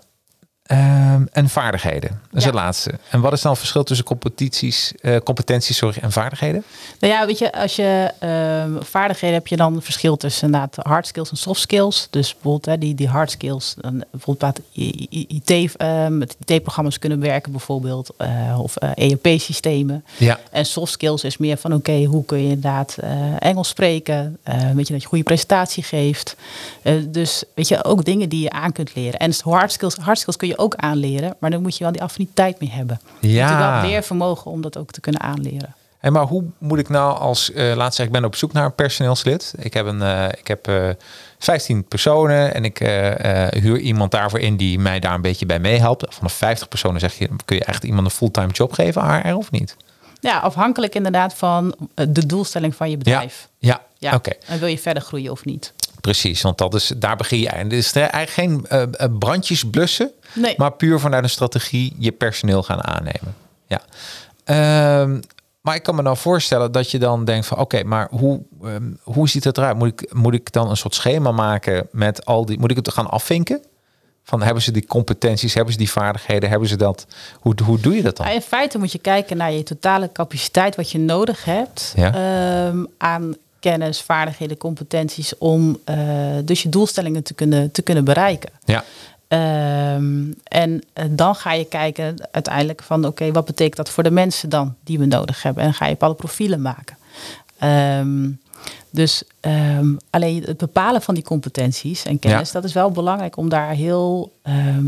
[0.65, 2.45] Ehm, en vaardigheden, dat is Ja.
[2.49, 2.91] het laatste.
[3.09, 6.63] En wat is dan het verschil tussen competities, eh, competenties sorry, en vaardigheden?
[6.99, 11.07] Nou ja, weet je, als je ehm, vaardigheden heb je dan verschil tussen inderdaad hard
[11.07, 12.07] skills en soft skills.
[12.09, 14.59] Dus bijvoorbeeld hè, die, die hard skills, dan bijvoorbeeld
[15.27, 20.05] IT, eh, met IT-programma's kunnen werken bijvoorbeeld, eh, of ERP-systemen.
[20.17, 24.37] Ja, En soft skills is meer van oké, hoe kun je inderdaad eh, Engels spreken?
[24.43, 26.35] Eh, weet je dat je goede presentatie geeft.
[26.81, 29.19] Eh, dus weet je, ook dingen die je aan kunt leren.
[29.19, 32.01] En hard skills, hard skills kun je ook aanleren, maar dan moet je wel die
[32.03, 32.99] affiniteit mee hebben.
[33.19, 33.47] Je Ja.
[33.47, 35.75] hebt wel leervermogen om dat ook te kunnen aanleren.
[35.99, 38.65] En maar hoe moet ik nou als, eh laat zeggen, ik ben op zoek naar
[38.65, 39.53] een personeelslid.
[39.57, 40.89] Ik heb, een, eh, ik heb eh
[41.39, 42.77] 15 personen en ik
[43.61, 46.05] huur iemand daarvoor in die mij daar een beetje bij meehelpt.
[46.15, 49.51] Vanaf 50 personen zeg je, kun je echt iemand een fulltime job geven, HR of
[49.51, 49.75] niet?
[50.19, 53.47] Ja, afhankelijk inderdaad van de doelstelling van je bedrijf.
[53.59, 54.13] Ja, Ja.
[54.15, 54.31] oké.
[54.47, 55.73] En wil je verder groeien of niet?
[56.05, 57.49] Precies, want dat is, daar begin je.
[57.49, 60.53] Het is eigenlijk geen eh, brandjes blussen, Nee.
[60.57, 63.35] maar puur vanuit een strategie je personeel gaan aannemen.
[63.67, 63.81] Ja.
[64.43, 65.19] Ehm,
[65.61, 68.91] maar ik kan me nou voorstellen dat je dan denkt van oké, maar hoe, ehm,
[69.03, 69.77] hoe ziet het eruit?
[69.77, 72.91] Moet ik, moet ik dan een soort schema maken met al die, moet ik het
[72.93, 73.61] gaan afvinken?
[74.23, 77.07] Van hebben ze die competenties, hebben ze die vaardigheden, hebben ze dat?
[77.39, 78.27] Hoe, hoe doe je dat dan?
[78.27, 82.13] In feite moet je kijken naar je totale capaciteit, wat je nodig hebt Ja.
[82.13, 83.35] ehm, aan
[83.69, 85.97] kennis, vaardigheden, competenties om eh,
[86.43, 88.49] dus je doelstellingen te kunnen, te kunnen bereiken.
[88.65, 88.83] Ja,
[89.27, 94.11] Ehm, en eh, dan ga je kijken uiteindelijk van oké, wat betekent dat voor de
[94.11, 95.63] mensen dan die we nodig hebben?
[95.63, 96.97] En ga je bepaalde profielen maken.
[97.57, 98.29] Ehm,
[98.89, 102.53] dus ehm, alleen het bepalen van die competenties en kennis, Ja.
[102.53, 104.31] dat is wel belangrijk om daar heel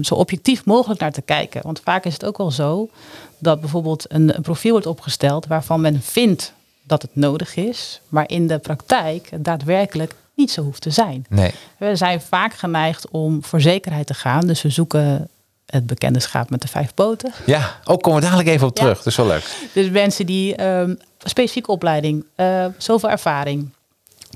[0.01, 1.61] zo objectief mogelijk naar te kijken.
[1.63, 2.89] Want vaak is het ook wel zo
[3.37, 6.53] dat bijvoorbeeld een, een profiel wordt opgesteld waarvan men vindt
[6.87, 11.25] dat het nodig is, maar in de praktijk daadwerkelijk niet zo hoeft te zijn.
[11.29, 11.51] nee.
[11.77, 14.47] We zijn vaak geneigd om voor zekerheid te gaan.
[14.47, 15.27] Dus we zoeken
[15.65, 17.31] het bekende schaap met de vijf poten.
[17.45, 18.81] Ja, ook komen we dadelijk even op Ja.
[18.83, 18.97] terug.
[18.97, 19.69] Dat is wel leuk.
[19.73, 23.69] Dus mensen die ehm specifieke opleiding, eh, zoveel ervaring.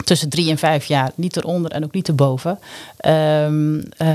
[0.04, 2.60] Tussen drie en vijf jaar, niet eronder en ook niet erboven.
[2.98, 4.08] Ehm, eh,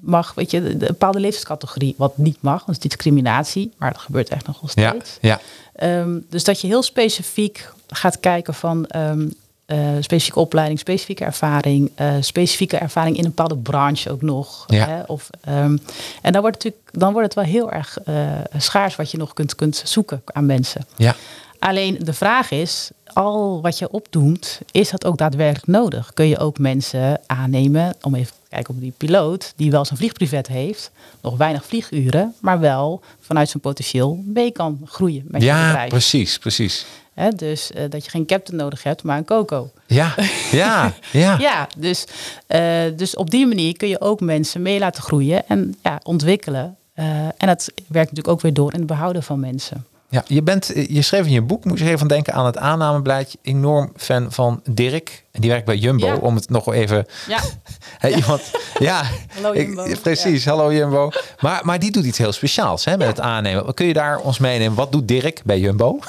[0.00, 4.28] mag, weet je, de bepaalde leeftijdscategorie, wat niet mag, dat is discriminatie, maar dat gebeurt
[4.28, 5.18] echt nog wel Ja, steeds.
[5.20, 5.40] ja,
[5.74, 9.28] Ehm, dus dat je heel specifiek gaat kijken van ehm,
[9.66, 14.64] eh, specifieke opleiding, specifieke ervaring, eh, specifieke ervaring in een bepaalde branche ook nog.
[14.66, 14.88] Ja.
[14.88, 15.02] Hè?
[15.02, 15.76] Of, ehm,
[16.22, 18.14] en dan wordt, het natuurlijk, dan wordt het wel heel erg eh,
[18.56, 20.86] schaars wat je nog kunt, kunt zoeken aan mensen.
[20.96, 21.14] ja.
[21.58, 26.10] Alleen de vraag is, al wat je opdoemt, is dat ook daadwerkelijk nodig?
[26.14, 29.98] Kun je ook mensen aannemen, om even te kijken op die piloot, die wel zijn
[29.98, 30.90] vliegprivet heeft,
[31.22, 35.88] nog weinig vlieguren, maar wel vanuit zijn potentieel mee kan groeien met Ja, bedrijf.
[35.88, 36.86] precies, precies.
[37.14, 39.70] Hè, dus eh, dat je geen captain nodig hebt, maar een coco.
[39.86, 40.14] Ja,
[40.52, 41.38] ja, ja.
[41.38, 42.04] Ja, dus,
[42.46, 46.76] eh, dus op die manier kun je ook mensen mee laten groeien en ja, ontwikkelen.
[46.94, 49.84] Eh, en dat werkt natuurlijk ook weer door in het behouden van mensen.
[50.14, 53.36] Ja, je, bent, je schreef in je boek, moet je even denken aan het aannamebeleid.
[53.42, 55.24] Enorm fan van Dirk.
[55.30, 56.06] En die werkt bij Jumbo.
[56.06, 56.16] Ja.
[56.16, 57.06] Om het nog wel even.
[57.28, 57.38] Ja,
[57.98, 58.42] Hè, iemand,
[58.78, 59.02] ja,
[59.34, 59.86] Hallo ik- Jumbo.
[60.02, 60.44] precies.
[60.44, 61.10] Hallo Jumbo.
[61.40, 63.74] Maar, maar die doet iets heel speciaals hè, met het aannemen.
[63.74, 64.76] Kun je daar ons meenemen?
[64.76, 65.98] Wat doet Dirk bij Jumbo?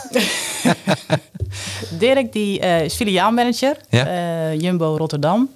[2.00, 4.06] Dirk die, eh, is filiaalmanager, Ja.
[4.08, 5.50] eh, Jumbo Rotterdam.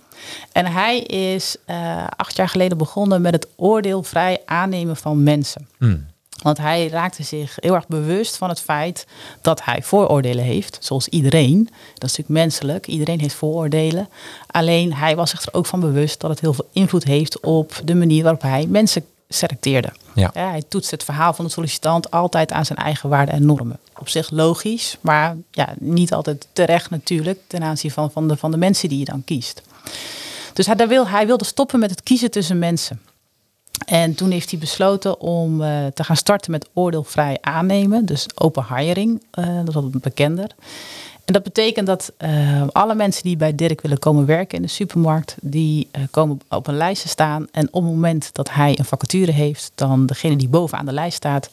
[0.52, 5.68] En hij is eh, acht jaar geleden begonnen met het oordeelvrij aannemen van mensen.
[5.78, 6.06] Hmm.
[6.42, 9.06] Want hij raakte zich heel erg bewust van het feit
[9.42, 11.64] dat hij vooroordelen heeft, zoals iedereen.
[11.94, 14.10] Dat is natuurlijk menselijk, iedereen heeft vooroordelen.
[14.48, 17.82] Alleen hij was zich er ook van bewust dat het heel veel invloed heeft op
[17.84, 19.92] de manier waarop hij mensen selecteerde.
[20.16, 20.32] Ja.
[20.34, 23.80] hij toetst het verhaal van de sollicitant altijd aan zijn eigen waarden en normen.
[23.98, 28.52] Op zich logisch, maar ja, niet altijd terecht natuurlijk ten aanzien van, van, de, van
[28.52, 29.62] de mensen die je dan kiest.
[30.54, 33.02] Dus hij, daar wil, hij wilde stoppen met het kiezen tussen mensen.
[33.86, 38.06] En toen heeft hij besloten om eh, te gaan starten met oordeelvrij aannemen.
[38.06, 40.52] Dus open hiring, eh, dat is wat bekender.
[41.26, 44.68] En dat betekent dat eh, alle mensen die bij Dirk willen komen werken in de
[44.68, 47.48] supermarkt, die komen op een lijst te staan.
[47.52, 51.18] En op het moment dat hij een vacature heeft, dan degene die bovenaan de lijst
[51.18, 51.50] staat,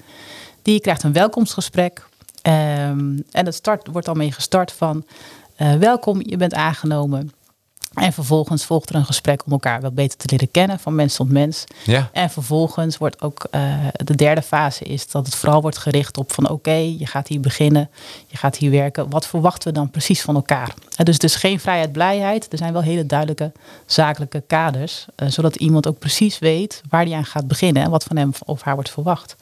[0.62, 2.06] die krijgt een welkomstgesprek.
[2.42, 5.04] Ehm, en dat start, wordt dan mee gestart van
[5.78, 7.32] welkom, je bent aangenomen.
[7.96, 11.14] En vervolgens volgt er een gesprek om elkaar wat beter te leren kennen, van mens
[11.14, 11.64] tot mens.
[11.84, 12.08] Ja.
[12.12, 16.32] En vervolgens wordt ook uh, de derde fase is dat het vooral wordt gericht op
[16.32, 17.90] van oké, je gaat hier beginnen,
[18.26, 19.10] je gaat hier werken.
[19.10, 20.74] Wat verwachten we dan precies van elkaar?
[20.98, 22.52] Uh, dus dus geen vrijheid, blijheid.
[22.52, 23.52] Er zijn wel hele duidelijke
[23.86, 28.04] zakelijke kaders, uh, zodat iemand ook precies weet waar hij aan gaat beginnen en wat
[28.04, 29.36] van hem of haar wordt verwacht.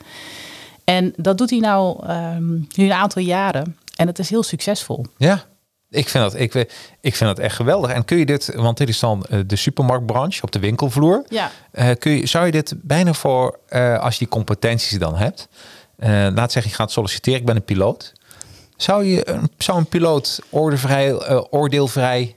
[0.84, 5.06] En dat doet hij nou um, nu een aantal jaren en het is heel succesvol.
[5.16, 5.44] Ja.
[5.90, 6.54] Ik vind, dat, ik,
[7.00, 7.90] ik vind dat echt geweldig.
[7.90, 11.24] En kun je dit, want dit is dan uh, de supermarktbranche op de winkelvloer.
[11.28, 11.50] Ja.
[11.72, 15.48] Uh, kun je, zou je dit bijna voor, uh, als je die competenties dan hebt,
[16.34, 18.12] laat zeggen je gaat solliciteren, ik ben een piloot.
[18.76, 21.12] Zou, je, een, zou een piloot ordevrij,
[21.50, 22.36] oordeelvrij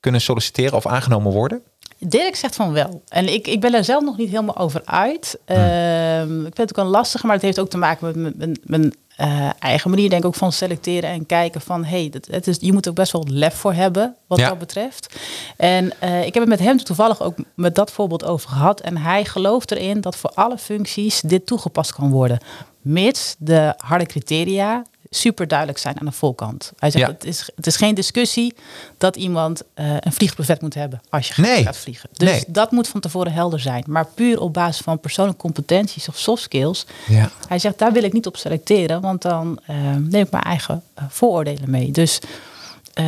[0.00, 1.62] kunnen solliciteren of aangenomen worden?
[2.06, 3.02] Dirk zegt van wel.
[3.08, 5.38] En ik, ik ben er zelf nog niet helemaal over uit.
[5.46, 8.34] Uh, ik vind het ook een lastige, maar het heeft ook te maken met mijn,
[8.36, 12.26] mijn, mijn uh, eigen manier, denk ik ook van selecteren en kijken van hey, dat,
[12.30, 14.48] het is, je moet ook best wel lef voor hebben wat ja.
[14.48, 15.16] dat betreft.
[15.56, 18.80] En uh, ik heb het met hem toevallig ook met dat voorbeeld over gehad.
[18.80, 22.38] En hij gelooft erin dat voor alle functies dit toegepast kan worden.
[22.80, 24.82] Mits de harde criteria
[25.14, 26.72] super duidelijk zijn aan de voorkant.
[26.78, 27.12] Hij zegt, Ja.
[27.12, 28.54] het, is, het is geen discussie
[28.98, 31.62] dat iemand eh, een vliegbuffet moet hebben als je gaat, Nee.
[31.62, 32.08] gaat vliegen.
[32.12, 32.44] Dus Nee.
[32.48, 33.84] dat moet van tevoren helder zijn.
[33.86, 36.86] Maar puur op basis van persoonlijke competenties of soft skills.
[37.08, 37.30] Ja.
[37.48, 40.82] Hij zegt, daar wil ik niet op selecteren, want dan eh, neem ik mijn eigen
[40.94, 41.90] eh, vooroordelen mee.
[41.90, 42.18] Dus,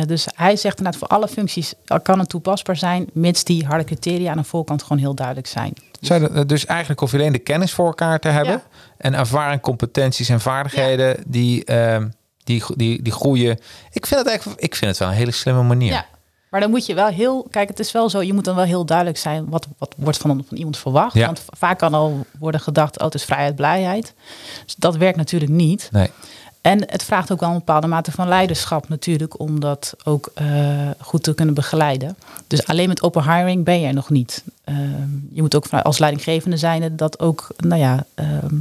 [0.07, 4.31] dus hij zegt inderdaad, voor alle functies kan het toepasbaar zijn, mits die harde criteria
[4.31, 5.73] aan de voorkant gewoon heel duidelijk zijn.
[6.05, 8.53] Zou dat- dus eigenlijk hoef je alleen de kennis voor elkaar te hebben.
[8.53, 8.61] Ja.
[8.97, 12.07] En ervaring, competenties en vaardigheden die, ehm,
[12.43, 13.59] die, die, die groeien.
[13.91, 15.91] Ik vind, het eigenlijk, ik vind het wel een hele slimme manier.
[15.91, 16.05] Ja.
[16.49, 18.63] Maar dan moet je wel heel, kijk, het is wel zo, je moet dan wel
[18.65, 21.13] heel duidelijk zijn wat, wat wordt van, van iemand verwacht.
[21.13, 21.25] Ja.
[21.25, 24.13] Want vaak kan al worden gedacht, oh, het is vrijheid, blijheid.
[24.65, 25.89] Dus dat werkt natuurlijk niet.
[25.91, 26.09] Nee.
[26.65, 30.89] En het vraagt ook wel een bepaalde mate van leiderschap natuurlijk, om dat ook eh,
[30.99, 32.17] goed te kunnen begeleiden.
[32.47, 34.43] Dus alleen met open hiring ben je er nog niet.
[34.63, 38.55] Ehm, je moet ook als leidinggevende zijn dat ook, nou ja, ehm,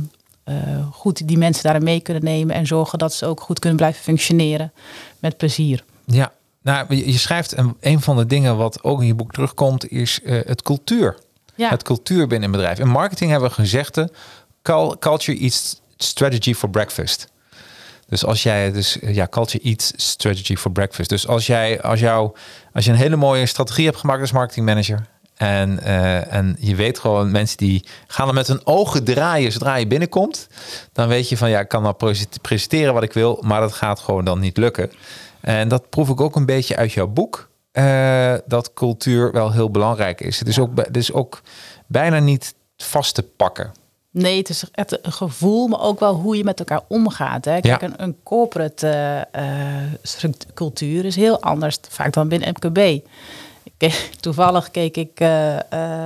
[0.44, 0.54] eh,
[0.90, 4.02] goed die mensen daarin mee kunnen nemen en zorgen dat ze ook goed kunnen blijven
[4.02, 4.72] functioneren
[5.18, 5.84] met plezier.
[6.04, 9.90] Ja, nou, je, schrijft een, een van de dingen wat ook in je boek terugkomt,
[9.90, 11.18] is eh, het cultuur.
[11.54, 11.68] Ja.
[11.68, 12.78] Het cultuur binnen een bedrijf.
[12.78, 14.00] In marketing hebben we gezegd,
[14.62, 17.32] cul- culture eats strategy for breakfast.
[18.14, 21.08] Dus als jij, dus eh, ja, culture eats strategy for breakfast.
[21.08, 22.32] Dus als jij, als jou,
[22.72, 25.06] als je een hele mooie strategie hebt gemaakt als marketingmanager.
[25.36, 29.74] En, eh, en je weet gewoon, mensen die gaan er met hun ogen draaien zodra
[29.76, 30.46] je binnenkomt.
[30.92, 33.72] Dan weet je van ja, ik kan nou prese- presenteren wat ik wil, maar dat
[33.72, 34.90] gaat gewoon dan niet lukken.
[35.40, 37.48] En dat proef ik ook een beetje uit jouw boek.
[37.72, 40.38] eh, dat cultuur wel heel belangrijk is.
[40.38, 41.40] Het is, ook, het is ook
[41.86, 43.72] bijna niet vast te pakken.
[44.14, 47.44] Nee, het is echt een gevoel, maar ook wel hoe je met elkaar omgaat.
[47.44, 47.60] Hè.
[47.60, 47.82] Kijk, Ja.
[47.82, 53.04] een, een corporate eh, eh, cultuur is heel anders vaak dan binnen MKB.
[53.76, 55.56] Keek- toevallig keek ik eh,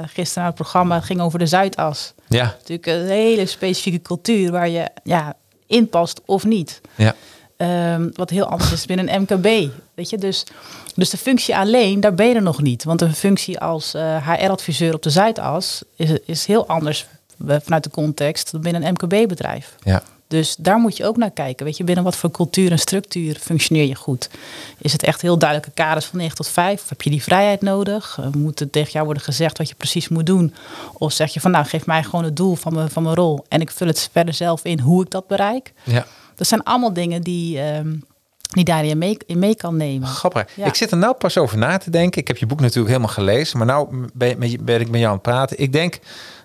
[0.06, 2.12] gisteren naar het programma, het ging over de Zuidas.
[2.28, 5.34] Ja, Natuurlijk een hele specifieke cultuur waar je ja,
[5.66, 6.80] inpast of niet.
[6.94, 7.14] ja,
[7.56, 9.70] Ehm, wat heel anders is binnen een MKB.
[9.94, 10.18] Weet je?
[10.18, 10.46] Dus,
[10.94, 12.84] dus de functie alleen, daar ben je er nog niet.
[12.84, 13.92] Want een functie als
[14.24, 17.06] HR-adviseur op de Zuidas is, is heel anders
[17.46, 19.74] vanuit de context binnen een MKB-bedrijf.
[19.82, 20.02] ja.
[20.28, 21.64] Dus daar moet je ook naar kijken.
[21.64, 24.30] Weet je, binnen wat voor cultuur en structuur functioneer je goed?
[24.78, 26.82] Is het echt heel duidelijke kaders van 9 tot 5?
[26.82, 28.18] Of heb je die vrijheid nodig?
[28.20, 30.54] Eh, Moet het tegen jou worden gezegd wat je precies moet doen?
[30.92, 33.44] Of zeg je van nou, geef mij gewoon het doel van mijn, van mijn rol.
[33.48, 35.72] En ik vul het verder zelf in hoe ik dat bereik.
[35.84, 36.06] ja.
[36.34, 37.94] Dat zijn allemaal dingen die, ehm,
[38.40, 40.08] die daarin mee, in mee kan nemen.
[40.08, 40.46] Grappig.
[40.56, 40.66] Ja.
[40.66, 42.20] Ik zit er nou pas over na te denken.
[42.20, 45.06] Ik heb je boek natuurlijk helemaal gelezen, maar nou ben, ben, ben ik met jou
[45.06, 45.58] aan het praten.
[45.58, 45.98] Ik denk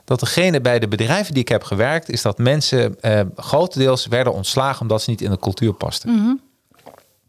[0.06, 4.34] dat degene bij de bedrijven die ik heb gewerkt, is dat mensen eh, grotendeels werden
[4.34, 6.42] ontslagen omdat ze niet in de cultuur pasten.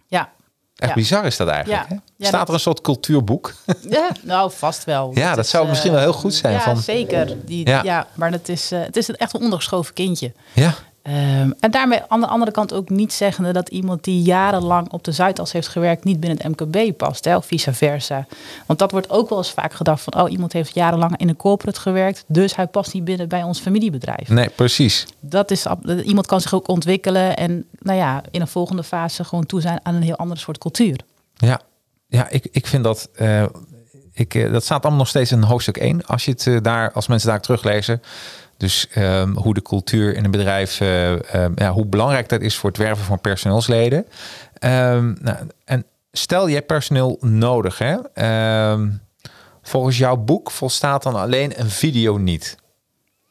[0.06, 0.32] Ja.
[0.76, 0.94] Echt ja.
[0.96, 1.88] bizar is dat eigenlijk.
[1.88, 1.94] Ja.
[2.18, 2.26] Hè?
[2.26, 3.54] Staat er een soort cultuurboek?
[3.88, 5.10] ja, nou vast wel.
[5.14, 7.46] Ja, dat is, zou eh, misschien wel heel goed zijn Ja, van- zeker.
[7.46, 8.06] Die, Ja.
[8.14, 10.32] maar het is, eh, het is echt een ondergeschoven kindje.
[10.52, 10.74] ja.
[11.04, 15.04] Ehm, en daarmee aan de andere kant ook niet zeggende dat iemand die jarenlang op
[15.04, 18.26] de Zuidas heeft gewerkt niet binnen het MKB past, hè, of vice versa.
[18.66, 21.36] Want dat wordt ook wel eens vaak gedacht van, oh, iemand heeft jarenlang in een
[21.36, 24.28] corporate gewerkt, dus hij past niet binnen bij ons familiebedrijf.
[24.28, 25.06] Nee, precies.
[25.20, 25.66] Dat is,
[26.04, 29.80] iemand kan zich ook ontwikkelen en nou ja, in een volgende fase gewoon toe zijn
[29.82, 31.00] aan een heel andere soort cultuur.
[31.34, 31.60] Ja,
[32.06, 33.08] ja ik, ik vind dat.
[33.14, 33.44] eh,
[34.14, 36.06] ik, eh, dat staat allemaal nog steeds in hoofdstuk 1.
[36.06, 38.02] Als, je het, eh, daar, als mensen daar teruglezen.
[38.64, 42.56] Dus ehm, hoe de cultuur in een bedrijf, eh, ehm, ja, hoe belangrijk dat is
[42.56, 44.06] voor het werven van personeelsleden.
[44.58, 47.78] Ehm, nou, en stel je hebt personeel nodig.
[47.78, 47.96] Hè?
[49.62, 52.56] Volgens jouw boek volstaat dan alleen een video niet.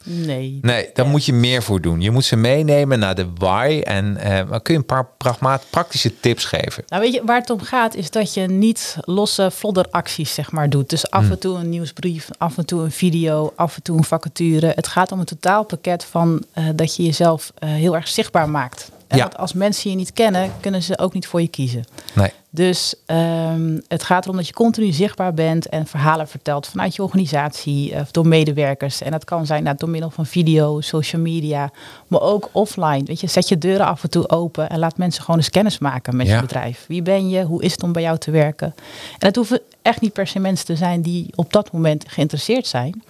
[0.06, 0.58] Nee.
[0.62, 2.00] Nee, daar moet je meer voor doen.
[2.00, 3.80] Je moet ze meenemen naar de why.
[3.84, 4.12] En
[4.48, 6.84] maar kun je een paar pragmaat, praktische tips geven?
[6.88, 10.70] Nou, weet je, waar het om gaat is dat je niet losse flodderacties zeg maar
[10.70, 10.90] doet.
[10.90, 14.04] Dus af en toe een nieuwsbrief, af en toe een video, af en toe een
[14.04, 14.72] vacature.
[14.74, 18.90] Het gaat om een totaalpakket van eh, dat je jezelf eh, heel erg zichtbaar maakt.
[19.08, 19.22] En Ja.
[19.22, 21.84] want als mensen je niet kennen, kunnen ze ook niet voor je kiezen.
[22.12, 22.30] Nee.
[22.54, 27.02] Dus ehm, het gaat erom dat je continu zichtbaar bent en verhalen vertelt vanuit je
[27.02, 29.02] organisatie of door medewerkers.
[29.02, 31.70] En dat kan zijn nou, door middel van video, social media,
[32.06, 33.02] maar ook offline.
[33.04, 35.78] Weet je, zet je deuren af en toe open en laat mensen gewoon eens kennis
[35.78, 36.34] maken met Ja.
[36.34, 36.84] je bedrijf.
[36.88, 37.42] Wie ben je?
[37.42, 38.74] Hoe is het om bij jou te werken?
[39.18, 42.66] En het hoeven echt niet per se mensen te zijn die op dat moment geïnteresseerd
[42.66, 43.02] zijn.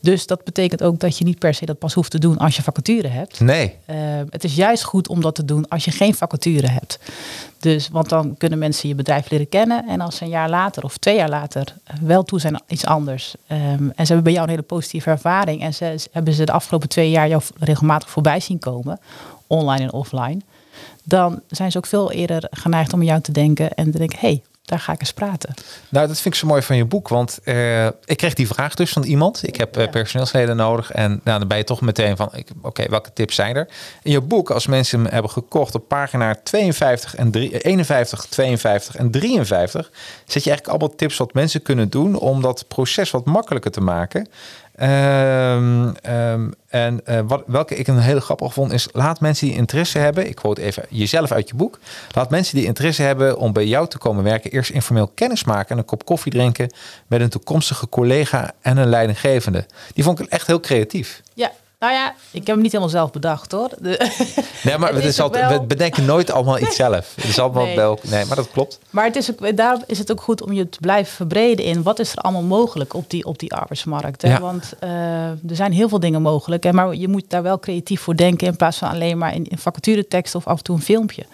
[0.00, 2.56] Dus dat betekent ook dat je niet per se dat pas hoeft te doen als
[2.56, 3.40] je vacature hebt.
[3.40, 3.74] Nee.
[3.90, 3.96] Uh,
[4.30, 6.98] het is juist goed om dat te doen als je geen vacature hebt.
[7.58, 9.88] Dus, want dan kunnen mensen je bedrijf leren kennen.
[9.88, 13.34] En als ze een jaar later of twee jaar later wel toe zijn iets anders.
[13.48, 15.62] Um, en ze hebben bij jou een hele positieve ervaring.
[15.62, 19.00] En ze, hebben ze de afgelopen twee jaar jou regelmatig voorbij zien komen.
[19.46, 20.40] Online en offline.
[21.04, 23.74] Dan zijn ze ook veel eerder geneigd om aan jou te denken.
[23.74, 25.54] En te denken, hé, hey, daar ga ik eens praten.
[25.88, 27.08] Nou, dat vind ik zo mooi van je boek.
[27.08, 29.46] Want uh, ik kreeg die vraag dus van iemand.
[29.46, 30.90] Ik heb uh, personeelsleden nodig.
[30.90, 33.68] En nou, dan ben je toch meteen van, oké, okay, welke tips zijn er?
[34.02, 38.96] In je boek, als mensen hem hebben gekocht op pagina 52 en 3, 51, 52
[38.96, 39.90] en 53...
[40.26, 42.18] zet je eigenlijk allemaal tips wat mensen kunnen doen...
[42.18, 44.28] om dat proces wat makkelijker te maken.
[44.82, 48.88] Um, um, en uh, wat, welke ik een hele grappig vond is...
[48.92, 50.28] laat mensen die interesse hebben...
[50.28, 51.78] ik quote even jezelf uit je boek...
[52.12, 54.50] laat mensen die interesse hebben om bij jou te komen werken...
[54.50, 56.72] eerst informeel kennis maken en een kop koffie drinken...
[57.06, 59.66] met een toekomstige collega en een leidinggevende.
[59.94, 61.22] Die vond ik echt heel creatief.
[61.34, 63.68] Ja, nou ja, ik heb hem niet helemaal zelf bedacht hoor.
[63.78, 64.10] De,
[64.62, 65.60] nee, maar het is altijd, wel...
[65.60, 67.12] we bedenken nooit allemaal iets zelf.
[67.14, 67.76] Het is allemaal nee.
[67.76, 67.98] wel.
[68.02, 68.78] Nee, maar dat klopt.
[68.90, 71.82] Maar het is ook, daarom is het ook goed om je te blijven verbreden in
[71.82, 74.22] wat is er allemaal mogelijk op die, op die arbeidsmarkt.
[74.22, 74.28] Hè?
[74.28, 74.40] Ja.
[74.40, 74.90] Want uh,
[75.26, 76.64] er zijn heel veel dingen mogelijk.
[76.64, 76.72] Hè?
[76.72, 79.58] Maar je moet daar wel creatief voor denken in plaats van alleen maar in, in
[79.58, 81.24] vacaturetekst of af en toe een filmpje.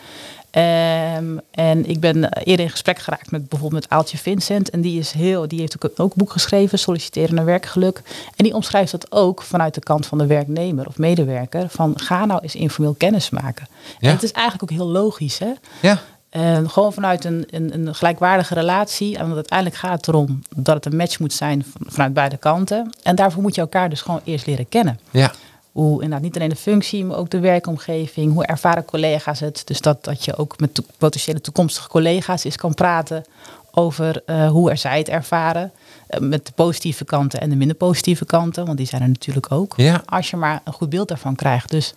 [0.50, 4.70] Um, en ik ben eerder in gesprek geraakt met bijvoorbeeld met Aaltje Vincent.
[4.70, 8.02] En die, is heel, die heeft ook, ook een boek geschreven, Solliciteren naar werkgeluk.
[8.36, 11.68] En die omschrijft dat ook vanuit de kant van de werknemer of medewerker.
[11.68, 13.68] Van ga nou eens informeel kennis maken.
[13.98, 14.08] Ja.
[14.08, 15.52] En het is eigenlijk ook heel logisch hè.
[15.80, 15.98] Ja.
[16.32, 19.16] Uh, gewoon vanuit een, een, een, gelijkwaardige relatie.
[19.16, 22.36] En want uiteindelijk gaat het erom dat het een match moet zijn van, vanuit beide
[22.36, 22.92] kanten.
[23.02, 25.00] En daarvoor moet je elkaar dus gewoon eerst leren kennen.
[25.10, 25.32] Ja.
[25.78, 28.32] Hoe inderdaad niet alleen de functie, maar ook de werkomgeving.
[28.32, 29.62] Hoe ervaren collega's het?
[29.64, 33.24] Dus dat, dat je ook met to potentiële toekomstige collega's eens kan praten
[33.70, 35.72] over uh, hoe er zij het ervaren.
[36.10, 38.66] Uh, met de positieve kanten en de minder positieve kanten.
[38.66, 39.74] Want die zijn er natuurlijk ook.
[39.76, 40.02] Ja.
[40.06, 41.70] Als je maar een goed beeld daarvan krijgt.
[41.70, 41.94] Dus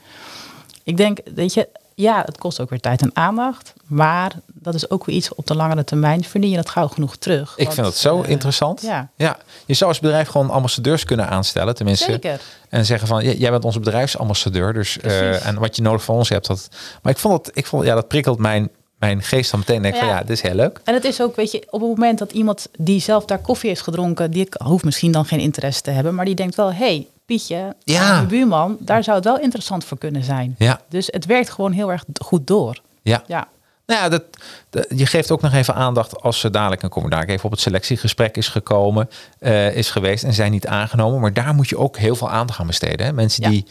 [0.84, 1.67] ik denk, weet je,
[2.01, 3.73] ja, het kost ook weer tijd en aandacht.
[3.87, 6.23] Maar dat is ook weer iets op de langere termijn.
[6.23, 7.53] Verdien je dat gauw genoeg terug.
[7.57, 8.81] Ik vind het zo uh, interessant.
[8.81, 9.09] Ja.
[9.15, 9.37] ja.
[9.65, 11.75] Je zou als bedrijf gewoon ambassadeurs kunnen aanstellen.
[11.75, 12.11] Tenminste.
[12.11, 12.41] Zeker.
[12.69, 14.73] En zeggen van, jij bent onze bedrijfsambassadeur.
[14.73, 16.47] Dus, uh, en wat je nodig van ons hebt.
[16.47, 16.69] Dat,
[17.01, 19.81] maar ik vond dat, ik vond, ja, dat prikkelt mijn, mijn geest dan meteen.
[19.81, 19.99] Denk ja.
[19.99, 20.81] van, ja, dit is heel leuk.
[20.83, 23.69] En het is ook, weet je, op het moment dat iemand die zelf daar koffie
[23.69, 24.31] heeft gedronken.
[24.31, 26.15] Die hoeft misschien dan geen interesse te hebben.
[26.15, 28.13] Maar die denkt wel, hey, Pietje, ja.
[28.13, 30.55] mijn buurman, daar zou het wel interessant voor kunnen zijn.
[30.57, 30.81] Ja.
[30.89, 32.81] Dus het werkt gewoon heel erg goed door.
[33.01, 33.23] Ja.
[33.27, 33.47] ja.
[33.86, 34.23] Nou ja, dat,
[34.69, 37.60] dat, je geeft ook nog even aandacht als ze dadelijk een commentaar even op het
[37.60, 41.19] selectiegesprek is gekomen, uh, is geweest en zijn niet aangenomen.
[41.19, 43.05] Maar daar moet je ook heel veel aandacht aan besteden.
[43.05, 43.13] Hè?
[43.13, 43.49] Mensen Ja.
[43.49, 43.65] die,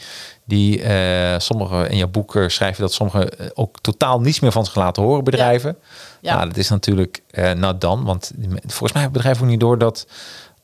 [0.45, 4.65] die uh, sommige in jouw boek uh, schrijven dat sommige ook totaal niets meer van
[4.65, 5.77] zich laten horen bedrijven.
[6.19, 6.35] Ja.
[6.35, 7.21] Nou, dat is natuurlijk
[7.55, 8.31] nou dan, want
[8.67, 10.07] volgens mij hebben bedrijven ook niet door dat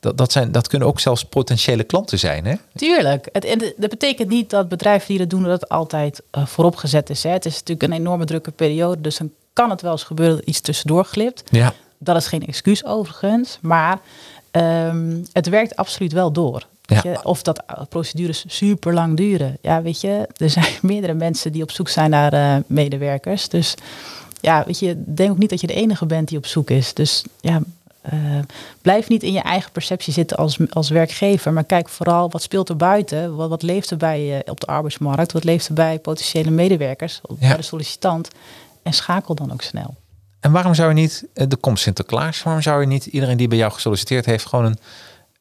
[0.00, 2.54] dat, dat, zijn, dat kunnen ook zelfs potentiële klanten zijn, hè?
[2.74, 3.28] Tuurlijk.
[3.32, 6.76] Het, en dat betekent niet dat bedrijven die dat doen, dat het altijd uh, voorop
[6.76, 7.22] gezet is.
[7.22, 7.30] Hè.
[7.30, 10.44] Het is natuurlijk een enorme drukke periode, dus dan kan het wel eens gebeuren dat
[10.44, 11.42] iets tussendoor glipt.
[11.50, 11.72] Ja.
[11.98, 13.98] Dat is geen excuus overigens, maar
[14.52, 16.66] um, het werkt absoluut wel door.
[16.82, 17.00] Ja.
[17.02, 19.58] Je, of dat procedures super lang duren.
[19.62, 23.48] Ja, weet je, er zijn meerdere mensen die op zoek zijn naar uh, medewerkers.
[23.48, 23.74] Dus
[24.40, 26.94] ja, weet je, denk ook niet dat je de enige bent die op zoek is.
[26.94, 27.60] Dus ja,
[28.12, 28.38] uh,
[28.82, 32.68] blijf niet in je eigen perceptie zitten als, als werkgever, maar kijk vooral wat speelt
[32.68, 35.98] er buiten, wat, wat leeft er bij uh, op de arbeidsmarkt, wat leeft er bij
[35.98, 37.48] potentiële medewerkers, Ja.
[37.48, 38.28] bij de sollicitant
[38.82, 39.94] en schakel dan ook snel.
[40.40, 43.48] En waarom zou je niet, eh, de komst Sinterklaas, waarom zou je niet iedereen die
[43.48, 44.78] bij jou gesolliciteerd heeft gewoon een,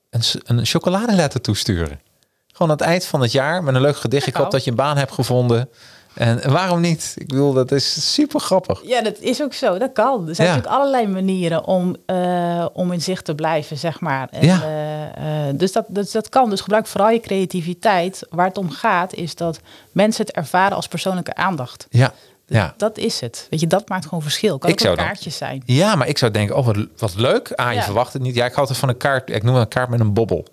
[0.10, 0.21] een,
[0.58, 1.99] een chocoladeletter toesturen?
[2.47, 4.27] Gewoon aan het eind van het jaar met een leuk gedicht.
[4.27, 5.69] Ik hoop dat je een baan hebt gevonden.
[6.17, 7.13] En waarom niet?
[7.17, 8.82] Ik bedoel, dat is super grappig.
[8.86, 9.77] Ja, dat is ook zo.
[9.77, 10.27] Dat kan.
[10.27, 10.53] Er zijn Ja.
[10.56, 14.27] natuurlijk allerlei manieren om, eh, om in zicht te blijven, zeg maar.
[14.32, 14.62] En, Ja.
[14.63, 16.49] eh, eh, dus, dat, dus dat kan.
[16.49, 18.21] Dus gebruik vooral je creativiteit.
[18.30, 19.60] Waar het om gaat, is dat
[19.91, 21.88] mensen het ervaren als persoonlijke aandacht.
[21.89, 22.13] Ja,
[22.45, 22.74] ja.
[22.78, 23.47] Dat is het.
[23.49, 24.57] Weet je, dat maakt gewoon verschil.
[24.57, 25.63] Kan Ik ook een kaartjes zijn.
[25.65, 27.51] Ja, maar ik zou denken, oh wat, wat leuk.
[27.51, 27.84] Ah, je Ja.
[27.84, 28.36] verwacht het niet.
[28.36, 29.30] Ja, ik had het van een kaart.
[29.30, 30.45] Ik noem het een kaart met een bobbel.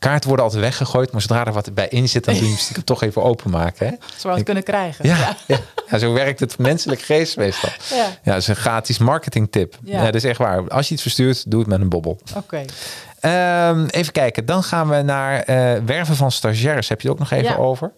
[0.00, 2.58] Kaarten worden altijd weggegooid, maar zodra er wat bij in zit, dan doe je hem
[2.58, 3.86] stiekem toch even openmaken.
[3.86, 3.92] Hè?
[4.06, 5.06] Zoals we het kunnen krijgen.
[5.08, 5.58] Ja, ja.
[5.90, 7.70] ja, zo werkt het menselijk geest meestal.
[7.90, 7.96] Ja.
[7.96, 9.76] Ja, dat is een gratis marketingtip.
[9.84, 9.98] Ja.
[9.98, 10.04] Ja.
[10.04, 10.68] dat is echt waar.
[10.68, 12.18] Als je iets verstuurt, doe het met een bobbel.
[12.36, 12.64] Oké.
[13.20, 16.88] Ehm, even kijken, dan gaan we naar eh, werven van stagiaires.
[16.88, 17.56] Heb je het ook nog even Ja.
[17.56, 17.92] over?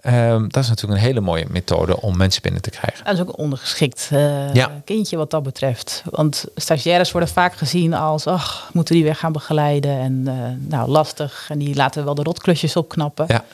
[0.00, 3.04] Ehm, dat is natuurlijk een hele mooie methode om mensen binnen te krijgen.
[3.04, 4.70] Dat is ook een ondergeschikt eh, Ja.
[4.84, 6.02] kindje wat dat betreft.
[6.10, 10.34] Want stagiaires worden vaak gezien als, ach, moeten die weer gaan begeleiden en eh,
[10.70, 11.46] nou lastig.
[11.50, 13.24] En die laten wel de rotklusjes opknappen.
[13.28, 13.44] Ja,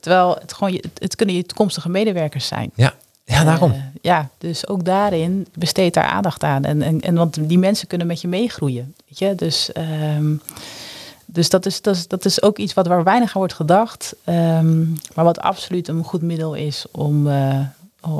[0.00, 2.70] Terwijl het gewoon, je, het kunnen je toekomstige medewerkers zijn.
[2.74, 2.92] ja.
[3.24, 3.72] ja daarom.
[3.72, 6.64] Eh, ja, dus ook daarin besteed daar aandacht aan.
[6.64, 8.94] En, en, en want die mensen kunnen met je meegroeien.
[9.08, 9.34] Weet je?
[9.34, 10.34] Dus, ehm,
[11.32, 14.14] dus dat, is, dat, is, dat is ook iets wat waar weinig aan wordt gedacht.
[14.24, 14.80] ehm,
[15.14, 17.58] maar wat absoluut een goed middel is om, eh,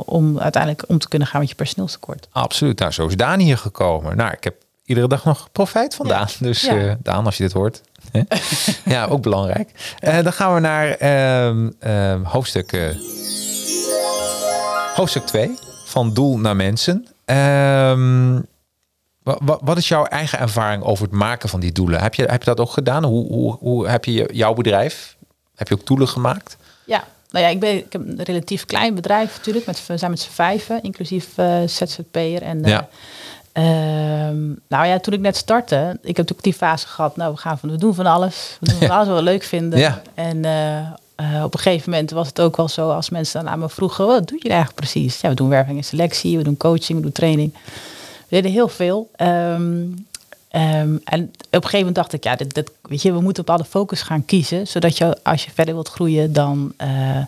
[0.05, 2.27] om uiteindelijk om te kunnen gaan met je personeelstekort.
[2.31, 2.79] Absoluut.
[2.79, 4.17] Nou, zo is Daan hier gekomen.
[4.17, 4.55] Nou, ik heb
[4.85, 6.17] iedere dag nog profijt van Ja.
[6.17, 6.27] Daan.
[6.49, 6.75] Dus Ja.
[6.77, 7.81] eh, Daan, als je dit hoort.
[8.85, 9.95] ja, ook belangrijk.
[9.99, 12.95] Eh, dan gaan we naar ehm, hoofdstuk,
[14.95, 15.51] hoofdstuk 2
[15.85, 17.07] van Doel naar Mensen.
[19.23, 22.01] Wa- wa- wat is jouw eigen ervaring over het maken van die doelen?
[22.01, 23.03] Heb je, heb je dat ook gedaan?
[23.03, 25.15] Hoe, hoe, hoe heb je jouw bedrijf?
[25.55, 26.57] Heb je ook doelen gemaakt?
[26.85, 29.65] Ja, nou ja, ik, ben, ik heb een relatief klein bedrijf natuurlijk.
[29.65, 32.41] Met, we zijn met z'n vijven, inclusief eh ZZP'er.
[32.41, 32.87] En, eh, Ja.
[33.51, 37.15] ehm, nou ja, toen ik net startte, ik heb natuurlijk die fase gehad.
[37.15, 38.57] Nou, we, gaan van, we doen van alles.
[38.59, 39.79] We doen van alles wat we leuk vinden.
[39.79, 40.01] Ja.
[40.13, 43.59] En eh, op een gegeven moment was het ook wel zo als mensen dan aan
[43.59, 45.21] me vroegen, wat doe je eigenlijk precies?
[45.21, 47.53] Ja, we doen werving en selectie, we doen coaching, we doen training.
[48.33, 49.09] We deden heel veel.
[49.15, 49.85] Ehm,
[50.49, 53.43] ehm, en op een gegeven moment dacht ik, ja, dit, dit, weet je, we moeten
[53.45, 57.25] bepaalde focus gaan kiezen, zodat je als je verder wilt groeien, dan eh, eh,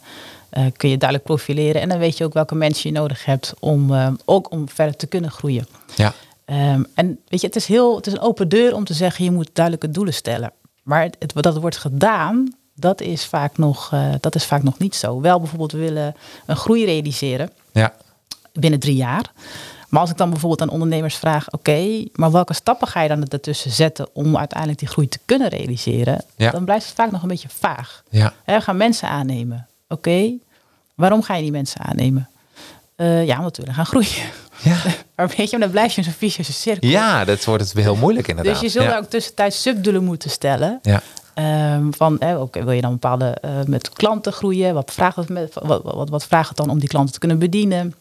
[0.78, 3.94] kun je duidelijk profileren en dan weet je ook welke mensen je nodig hebt om
[3.94, 5.68] eh, ook om verder te kunnen groeien.
[5.96, 6.14] Ja.
[6.46, 9.24] Ehm, en weet je, het is heel, het is een open deur om te zeggen,
[9.26, 10.52] je moet duidelijke doelen stellen.
[10.84, 14.96] Maar het, het- dat wordt gedaan, dat is, vaak nog, dat is vaak nog niet
[14.96, 15.22] zo.
[15.22, 17.94] Wel bijvoorbeeld, we willen een groei realiseren Ja.
[18.54, 19.32] binnen drie jaar.
[19.96, 23.24] Maar als ik dan bijvoorbeeld aan ondernemers vraag, oké, maar welke stappen ga je dan
[23.24, 26.24] ertussen zetten om uiteindelijk die groei te kunnen realiseren?
[26.36, 26.52] Ja.
[26.52, 28.04] Dan blijft het vaak nog een beetje vaag.
[28.10, 28.34] Ja.
[28.46, 29.68] We gaan mensen aannemen.
[29.88, 30.32] Oké,
[30.96, 32.30] waarom ga je die mensen aannemen?
[32.96, 34.32] Eh, ja, omdat we willen gaan groeien.
[34.64, 34.78] Ja.
[35.16, 36.90] Maar weet je, dan blijf je in zo'n vicieuze cirkel.
[36.90, 38.54] ja, dat wordt het heel moeilijk inderdaad.
[38.54, 38.98] Dus je zult ja.
[38.98, 40.80] ook tussentijds subdoelen moeten stellen.
[40.82, 41.02] Ja.
[41.34, 44.74] Ehm, van, oké, wil je dan bepaalde eh, met klanten groeien?
[44.74, 47.40] Wat vraagt, het met, wat, wat, wat vraagt het dan om die klanten te kunnen
[47.40, 47.94] bedienen?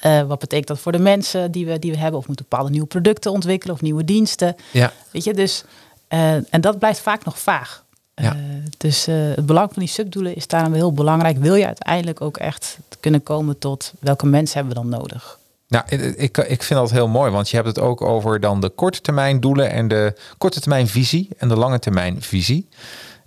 [0.00, 2.20] Eh, wat betekent dat voor de mensen die we, die we hebben?
[2.20, 4.56] Of moeten bepaalde nieuwe producten ontwikkelen of nieuwe diensten?
[4.70, 4.92] Ja.
[5.10, 5.64] Weet je, dus,
[6.08, 7.84] eh, en dat blijft vaak nog vaag.
[8.14, 8.32] Ja.
[8.32, 8.40] Eh,
[8.76, 11.36] dus het belang van die subdoelen is daarom heel belangrijk.
[11.36, 15.38] Wil je uiteindelijk ook echt kunnen komen tot welke mensen hebben we dan nodig?
[15.68, 18.60] Nou, ik, ik, ik vind dat heel mooi, want je hebt het ook over dan
[18.60, 22.68] de korte termijn doelen en de korte termijn visie en de lange termijn visie.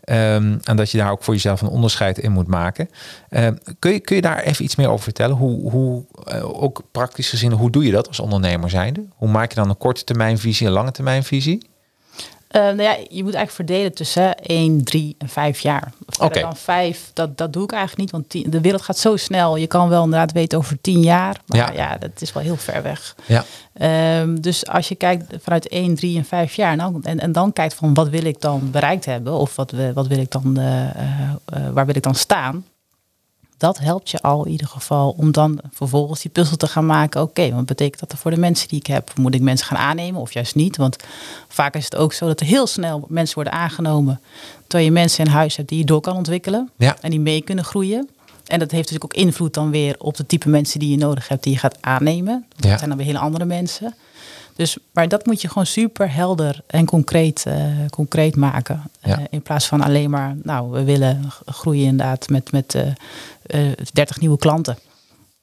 [0.07, 2.89] Ehm, en dat je daar ook voor jezelf een onderscheid in moet maken.
[3.29, 5.35] Ehm, kun, je, kun je daar even iets meer over vertellen?
[5.35, 9.05] Hoe, hoe eh, ook praktisch gezien, hoe doe je dat als ondernemer zijnde?
[9.15, 11.69] Hoe maak je dan een korte termijn visie en lange termijn visie?
[12.47, 15.91] Eh, nou ja, je moet eigenlijk verdelen tussen 1, 3 en 5 jaar.
[16.19, 16.39] Oké.
[16.39, 19.55] dan 5, dat, dat doe ik eigenlijk niet, want de wereld gaat zo snel.
[19.55, 21.71] Je kan wel inderdaad weten over 10 jaar, maar Ja.
[21.71, 23.15] ja, dat is wel heel ver weg.
[23.25, 23.43] Ja.
[23.73, 27.53] Ehm, dus als je kijkt vanuit 1, 3 en 5 jaar nou, en, en dan
[27.53, 30.57] kijkt van wat wil ik dan bereikt hebben of wat, we- wat wil ik dan,
[30.57, 30.93] eh, eh,
[31.45, 32.65] eh, waar wil ik dan staan,
[33.57, 37.21] dat helpt je al in ieder geval om dan vervolgens die puzzel te gaan maken.
[37.21, 39.11] Oké, wat betekent dat er voor de mensen die ik heb?
[39.17, 40.77] Moet ik mensen gaan aannemen of juist niet?
[40.77, 40.95] Want
[41.47, 44.19] vaak is het ook zo dat er heel snel mensen worden aangenomen.
[44.67, 46.95] Terwijl je mensen in huis hebt die je door kan ontwikkelen Ja.
[47.01, 48.09] en die mee kunnen groeien.
[48.45, 51.27] En dat heeft natuurlijk ook invloed dan weer op de type mensen die je nodig
[51.27, 52.45] hebt, die je gaat aannemen.
[52.55, 52.69] Ja.
[52.69, 53.95] Dat zijn dan weer hele andere mensen.
[54.57, 58.83] Dus, maar dat moet je gewoon super helder en concreet, eh, concreet maken.
[59.01, 59.17] Ja.
[59.17, 62.87] Eh, in plaats van alleen maar, nou, we willen groeien inderdaad met, met eh,
[63.69, 64.77] eh, 30 nieuwe klanten.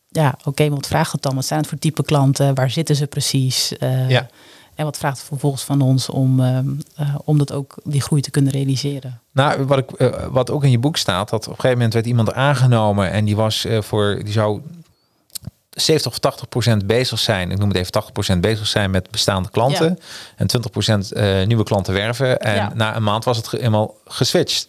[0.09, 1.35] Ja, oké, maar wat vraagt het dan?
[1.35, 2.55] Wat zijn het voor type klanten?
[2.55, 3.73] Waar zitten ze precies?
[4.09, 4.29] Ja.
[4.75, 8.21] En wat vraagt het vervolgens van ons om, ehm, eh, om dat ook, die groei
[8.21, 9.21] te kunnen realiseren?
[9.33, 12.07] Nou, wat, ik, wat ook in je boek staat, dat op een gegeven moment werd
[12.07, 14.61] iemand aangenomen en die was voor, die zou
[15.75, 19.11] 70 of 80 procent bezig zijn, ik noem het even 80 procent bezig zijn met
[19.11, 20.05] bestaande klanten Ja.
[20.37, 22.41] en 20 procent eh, nieuwe klanten werven.
[22.41, 22.73] En Ja.
[22.75, 24.67] na een maand was het helemaal geswitcht.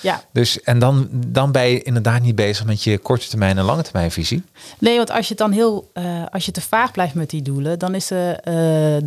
[0.00, 3.64] Ja, Dus en dan, dan ben je inderdaad niet bezig met je korte termijn en
[3.64, 4.42] lange termijn visie.
[4.78, 7.78] Nee, want als je dan heel, eh, als je te vaag blijft met die doelen,
[7.78, 8.52] dan is de, eh,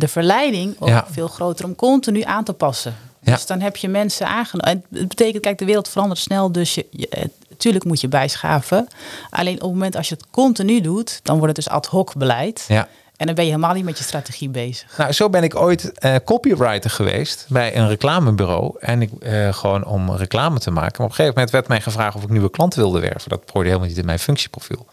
[0.00, 1.06] de verleiding ook Ja.
[1.10, 2.94] veel groter om continu aan te passen.
[3.22, 3.34] Ja.
[3.34, 4.72] Dus dan heb je mensen aangenomen.
[4.72, 8.88] En Het betekent, kijk, de wereld verandert snel, dus je, je, tuurlijk moet je bijschaven.
[9.30, 12.14] Alleen op het moment als je het continu doet, dan wordt het dus ad hoc
[12.14, 12.64] beleid.
[12.68, 14.96] Ja, En dan ben je helemaal niet met je strategie bezig.
[14.98, 18.76] Nou, zo ben ik ooit eh, copywriter geweest bij een reclamebureau.
[18.80, 20.94] En ik eh, gewoon om reclame te maken.
[20.96, 23.28] Maar op een gegeven moment werd mij gevraagd of ik nieuwe klanten wilde werven.
[23.28, 24.86] Dat hoorde helemaal niet in mijn functieprofiel.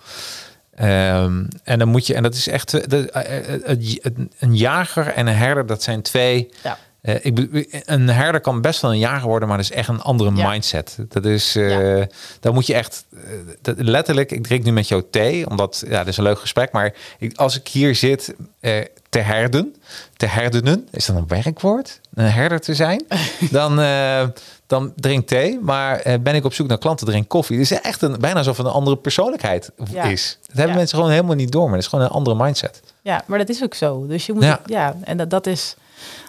[0.76, 5.36] Ehm, en dan moet je, en dat is echt eh, de, een jager en een
[5.36, 6.50] herder, dat zijn twee.
[6.64, 6.78] Ja.
[7.06, 10.02] Eh, ik, een herder kan best wel een jager worden, maar dat is echt een
[10.02, 10.50] andere Ja.
[10.50, 10.98] mindset.
[11.10, 12.08] Dat is, Ja.
[12.40, 13.20] dan moet je echt, eh,
[13.62, 16.72] dat, letterlijk, ik drink nu met jou thee, omdat, ja, dat is een leuk gesprek,
[16.72, 18.36] maar ik, als ik hier zit
[19.10, 19.76] te herden,
[20.18, 22.00] te herdenen, is dat een werkwoord?
[22.14, 23.06] Een herder te zijn?
[23.52, 23.76] dan,
[24.68, 27.60] dan drink thee, maar ben ik op zoek naar klanten, drink koffie.
[27.60, 30.04] Het is echt een, bijna alsof het een andere persoonlijkheid Ja.
[30.04, 30.38] is.
[30.48, 32.82] Dat hebben mensen gewoon helemaal niet door, maar dat is gewoon een andere mindset.
[33.02, 34.08] Ja, maar dat is ook zo.
[34.08, 34.60] Dus je moet, Ja.
[34.66, 35.76] ja, en dat, dat is,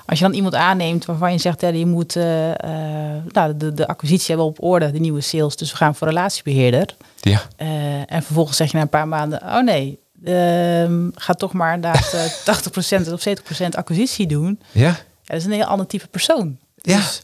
[0.07, 3.75] als je dan iemand aanneemt waarvan je zegt, ja, je moet eh, eh, nou, de,
[3.75, 6.95] de acquisitie hebben op orde, de nieuwe sales, dus we gaan voor relatiebeheerder.
[7.21, 7.43] Ja.
[7.57, 11.75] Eh, en vervolgens zeg je na een paar maanden, oh nee, ehm, ga toch maar
[11.75, 13.25] inderdaad eh 80% of
[13.65, 14.61] 70% acquisitie doen.
[14.73, 14.97] Ja.
[15.27, 16.59] Ja, dat is een heel ander type persoon.
[16.77, 16.97] Ja.
[16.97, 17.23] Dus,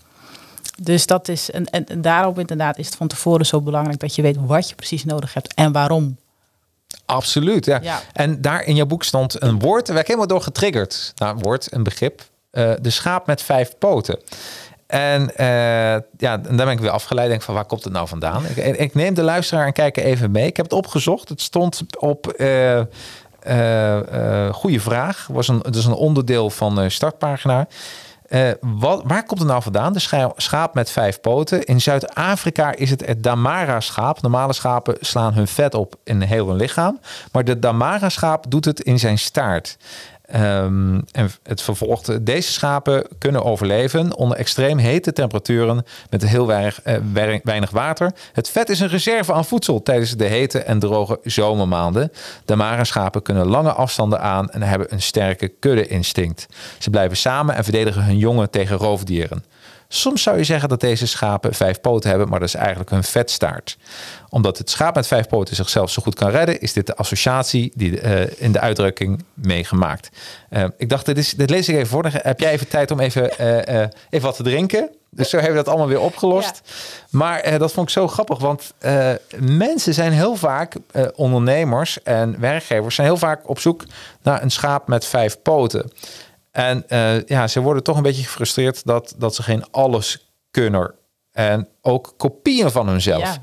[0.82, 4.14] dus dat is, en, en, en daarom inderdaad is het van tevoren zo belangrijk dat
[4.14, 6.16] je weet wat je precies nodig hebt en waarom.
[7.04, 7.78] Absoluut, ja.
[7.82, 8.00] Ja.
[8.12, 11.12] En daar in jouw boek stond een woord, daar werd ik helemaal door getriggerd.
[11.16, 12.30] Nou, een woord, een begrip.
[12.52, 14.18] Eh, de schaap met vijf poten.
[14.92, 15.46] En eh,
[16.16, 17.28] ja, daar ben ik weer afgeleid.
[17.28, 18.44] Denk van waar komt het nou vandaan?
[18.54, 20.46] Ik, ik neem de luisteraar en kijk even mee.
[20.46, 21.28] Ik heb het opgezocht.
[21.28, 22.78] Het stond op eh,
[23.40, 25.26] eh, goede vraag.
[25.30, 27.66] Was een, het is een onderdeel van startpagina.
[28.60, 29.92] Wat, waar komt het nou vandaan?
[29.92, 31.64] De scha- schaap met vijf poten.
[31.64, 34.22] In Zuid-Afrika is het het Damara-schaap.
[34.22, 37.00] Normale schapen slaan hun vet op in heel hun lichaam.
[37.32, 39.76] Maar de Damara-schaap doet het in zijn staart.
[40.32, 42.26] Ehm, en het vervolgt.
[42.26, 46.96] Deze schapen kunnen overleven onder extreem hete temperaturen met heel weinig, eh,
[47.42, 48.12] weinig water.
[48.32, 52.12] Het vet is een reserve aan voedsel tijdens de hete en droge zomermaanden.
[52.44, 56.46] Damara-schapen kunnen lange afstanden aan en hebben een sterke kudde-instinct.
[56.78, 59.44] Ze blijven samen en verdedigen hun jongen tegen roofdieren.
[59.94, 63.04] Soms zou je zeggen dat deze schapen vijf poten hebben, maar dat is eigenlijk hun
[63.04, 63.76] vetstaart.
[64.28, 67.72] Omdat het schaap met vijf poten zichzelf zo goed kan redden, is dit de associatie
[67.74, 70.08] die eh, in de uitdrukking meegemaakt.
[70.48, 72.02] Eh, ik dacht, dit, is, dit lees ik even voor.
[72.02, 74.90] Dan heb jij even tijd om even, eh, even wat te drinken.
[75.10, 76.60] Dus zo hebben we dat allemaal weer opgelost.
[77.10, 78.72] Maar dat vond ik zo grappig, want
[79.38, 80.76] mensen zijn heel vaak,
[81.14, 83.84] ondernemers en werkgevers, zijn heel vaak op zoek
[84.22, 85.90] naar een schaap met vijf poten.
[86.52, 90.94] En eh, ja, ze worden toch een beetje gefrustreerd dat, dat ze geen alleskunner
[91.32, 93.22] en ook kopieën van hunzelf.
[93.22, 93.36] Ja.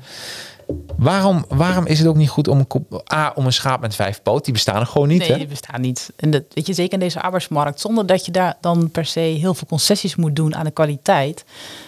[0.96, 4.22] Waarom, waarom is het ook niet goed om een, A, om een schaap met vijf
[4.22, 4.42] poten?
[4.44, 5.18] Die bestaan er gewoon niet.
[5.18, 5.36] Nee, hè?
[5.38, 6.10] die bestaan niet.
[6.16, 9.20] En dat weet je zeker in deze arbeidsmarkt, zonder dat je daar dan per se
[9.20, 11.44] heel veel concessies moet doen aan de kwaliteit.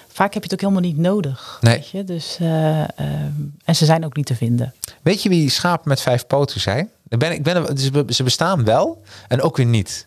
[0.09, 1.59] Vaak heb je het ook helemaal niet nodig.
[1.61, 1.75] Nee.
[1.75, 2.05] Weet je?
[2.05, 3.33] Dus, eh, ehm,
[3.65, 4.75] en ze zijn ook niet te vinden.
[5.03, 6.91] Weet je wie schapen met vijf poten zijn?
[7.09, 10.07] Ik ben, ik ben, er- ze- ze bestaan wel en ook weer niet.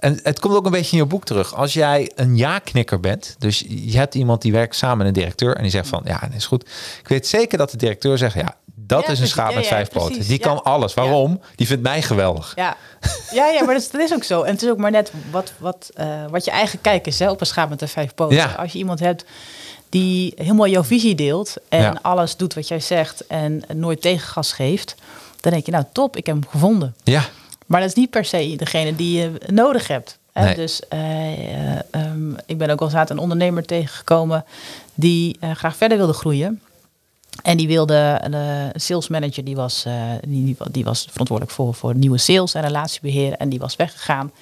[0.00, 1.54] En het komt ook een beetje in je boek terug.
[1.54, 5.56] Als jij een ja-knikker bent, dus je hebt iemand die werkt samen met een directeur
[5.56, 6.62] en die zegt van ja, dat is goed.
[7.00, 9.68] Ik weet zeker dat de directeur zegt ja, dat Ja, is een schaap met ja,
[9.68, 10.08] vijf precies.
[10.08, 10.28] poten.
[10.28, 10.94] Die kan alles.
[10.94, 11.40] Waarom?
[11.56, 12.52] Die vindt mij geweldig.
[12.56, 12.76] Ja,
[13.32, 14.42] ja, ja maar dat is, dat is ook zo.
[14.42, 17.30] En het is ook maar net wat, wat, eh, wat je eigen kijk is hè,
[17.30, 18.56] op een schaap met de vijf poten.
[18.56, 19.24] Als je iemand hebt
[19.88, 24.94] die helemaal jouw visie deelt en alles doet wat jij zegt en nooit tegengas geeft,
[25.40, 26.94] dan denk je nou top, ik heb hem gevonden.
[27.02, 27.24] Ja,
[27.70, 30.18] Maar dat is niet per se degene die je nodig hebt.
[30.32, 30.44] Hè?
[30.44, 30.54] Nee.
[30.54, 34.44] Dus eh, eh, ehm, ik ben ook wel eens aan een ondernemer tegengekomen
[34.94, 36.60] die eh, graag verder wilde groeien.
[37.42, 39.94] En die wilde een sales manager, die was, eh,
[40.26, 43.32] die, die was verantwoordelijk voor, voor nieuwe sales en relatiebeheer.
[43.32, 44.32] En die was weggegaan.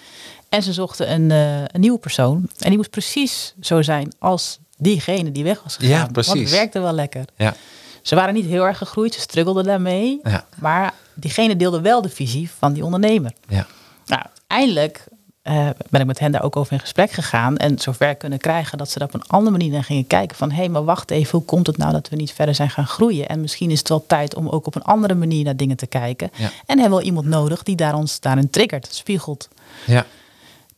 [0.49, 2.37] En ze zochten een, een nieuwe persoon.
[2.59, 5.91] En die moest precies zo zijn als diegene die weg was gegaan.
[5.91, 6.41] Ja, Want precies.
[6.41, 7.25] het werkte wel lekker.
[7.37, 7.55] ja,
[8.03, 10.21] Ze waren niet heel erg gegroeid, ze struggelden daarmee.
[10.23, 10.45] Ja.
[10.59, 13.33] Maar diegene deelde wel de visie van die ondernemer.
[13.49, 13.67] ja.
[14.07, 15.05] Nou, eindelijk
[15.49, 17.57] eh, ben ik met hen daar ook over in gesprek gegaan.
[17.57, 20.37] En zover kunnen krijgen dat ze er op een andere manier naar gingen kijken.
[20.37, 22.71] Van hé, hey, maar wacht even, hoe komt het nou dat we niet verder zijn
[22.71, 23.29] gaan groeien?
[23.29, 25.87] En misschien is het wel tijd om ook op een andere manier naar dingen te
[25.87, 26.31] kijken.
[26.37, 26.51] Ja.
[26.67, 29.49] En hebben we iemand nodig die daar ons daarin triggert, spiegelt.
[29.87, 30.07] ja.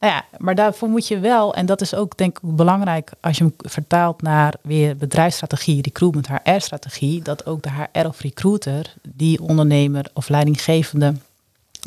[0.00, 3.38] Nou ja, maar daarvoor moet je wel, en dat is ook denk ik belangrijk als
[3.38, 9.42] je hem vertaalt naar weer bedrijfsstrategie, recruitment, HR-strategie, dat ook de HR of recruiter, die
[9.42, 11.14] ondernemer of leidinggevende,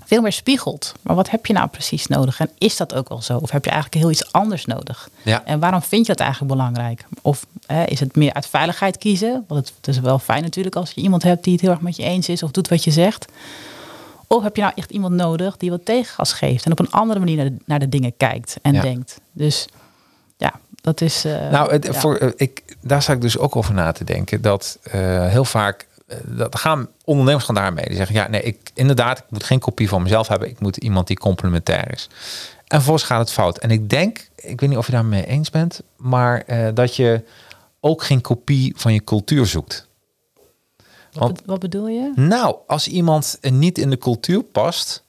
[0.05, 0.93] veel meer spiegelt.
[1.01, 2.39] Maar wat heb je nou precies nodig?
[2.39, 3.38] En is dat ook wel zo?
[3.38, 5.09] Of heb je eigenlijk heel iets anders nodig?
[5.24, 5.45] Ja.
[5.45, 7.05] En waarom vind je dat eigenlijk belangrijk?
[7.22, 9.45] Of hè, is het meer uit veiligheid kiezen?
[9.47, 11.82] Want het, het is wel fijn natuurlijk als je iemand hebt die het heel erg
[11.82, 13.26] met je eens is of doet wat je zegt.
[14.34, 17.19] Of heb je nou echt iemand nodig die wat tegengas geeft en op een andere
[17.19, 18.81] manier naar de, naar de dingen kijkt en Ja.
[18.81, 19.21] denkt.
[19.31, 19.67] Dus
[20.38, 21.25] ja, dat is.
[21.25, 21.93] eh, Nou, het, ja.
[21.93, 24.41] voor, eh, ik, daar sta ik dus ook over na te denken.
[24.41, 25.88] Dat eh, heel vaak
[26.25, 27.86] dat gaan ondernemers gaan daarmee.
[27.86, 30.49] Die zeggen, ja, nee, ik inderdaad, ik moet geen kopie van mezelf hebben.
[30.49, 32.09] Ik moet iemand die complementair is.
[32.67, 33.57] En vervolgens gaat het fout.
[33.57, 37.23] En ik denk, ik weet niet of je daarmee eens bent, maar dat je
[37.79, 39.88] ook geen kopie van je cultuur zoekt.
[41.14, 42.11] Wat, Want- be- wat bedoel je?
[42.16, 45.03] Nou, als iemand eh, niet in de cultuur past,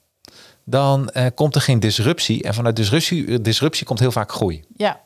[0.64, 2.42] dan eh, komt er geen disruptie.
[2.42, 4.64] En vanuit disruptie, disruptie komt heel vaak groei.
[4.76, 5.00] Ja,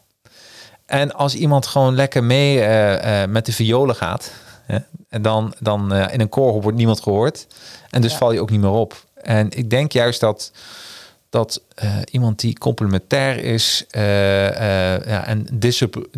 [0.86, 4.32] En als iemand gewoon lekker mee eh, eh, met de violen gaat,
[4.66, 4.78] hè,
[5.08, 7.46] en dan, dan eh, in een koor wordt niemand gehoord.
[7.90, 8.18] En dus Ja.
[8.18, 9.04] val je ook niet meer op.
[9.14, 10.52] En ik denk juist dat,
[11.30, 14.48] dat eh, iemand die complementair is eh,
[14.94, 16.08] eh, ja, en disrup-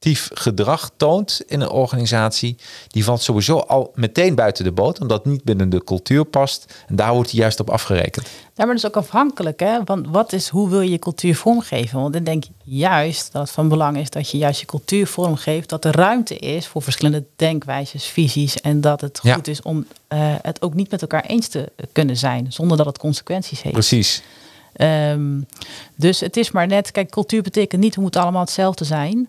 [0.00, 2.56] disruptief gedrag toont in een organisatie,
[2.88, 6.74] die valt sowieso al meteen buiten de boot, omdat het niet binnen de cultuur past.
[6.88, 8.26] En daar wordt hij juist op afgerekend.
[8.26, 9.84] Ja, maar dat is ook afhankelijk, hè?
[9.84, 12.00] Want wat is, hoe wil je je cultuur vormgeven?
[12.00, 15.68] Want ik denk juist dat het van belang is dat je juist je cultuur vormgeeft,
[15.68, 19.34] dat er ruimte is voor verschillende denkwijzes, visies en dat het Ja.
[19.34, 22.86] goed is om eh, het ook niet met elkaar eens te kunnen zijn, zonder dat
[22.86, 23.74] het consequenties heeft.
[23.74, 24.22] Precies.
[24.80, 25.40] Ehm,
[25.96, 29.28] dus het is maar net, kijk, cultuur betekent niet we moeten allemaal hetzelfde zijn.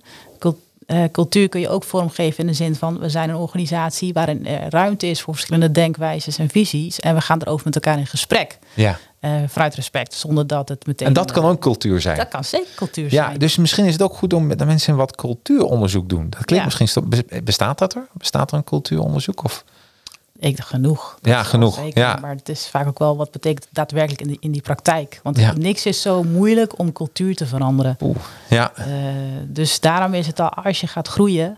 [0.85, 4.45] Eh, cultuur kun je ook vormgeven in de zin van we zijn een organisatie waarin
[4.47, 8.07] er ruimte is voor verschillende denkwijzes en visies en we gaan erover met elkaar in
[8.07, 8.57] gesprek.
[8.73, 8.97] Ja.
[9.19, 11.07] Eh, vanuit respect, zonder dat het meteen.
[11.07, 12.17] En dat kan ook cultuur zijn.
[12.17, 13.37] Dat kan zeker cultuur Ja, zijn.
[13.39, 16.29] dus misschien is het ook goed om met de mensen wat cultuuronderzoek doen.
[16.29, 16.77] Dat klinkt Ja.
[16.85, 18.07] misschien bestaat dat er?
[18.13, 19.63] Bestaat er een cultuuronderzoek of?
[20.41, 21.17] Ik dacht genoeg.
[21.21, 22.17] Ja, genoeg, Zeker, ja.
[22.21, 25.19] Maar het is vaak ook wel wat betekent daadwerkelijk in, die, in die praktijk.
[25.23, 25.53] Want Ja.
[25.57, 27.97] niks is zo moeilijk om cultuur te veranderen.
[28.01, 28.15] Oeh,
[28.49, 28.85] ja, Eh,
[29.47, 31.57] dus daarom is het al, als je gaat groeien,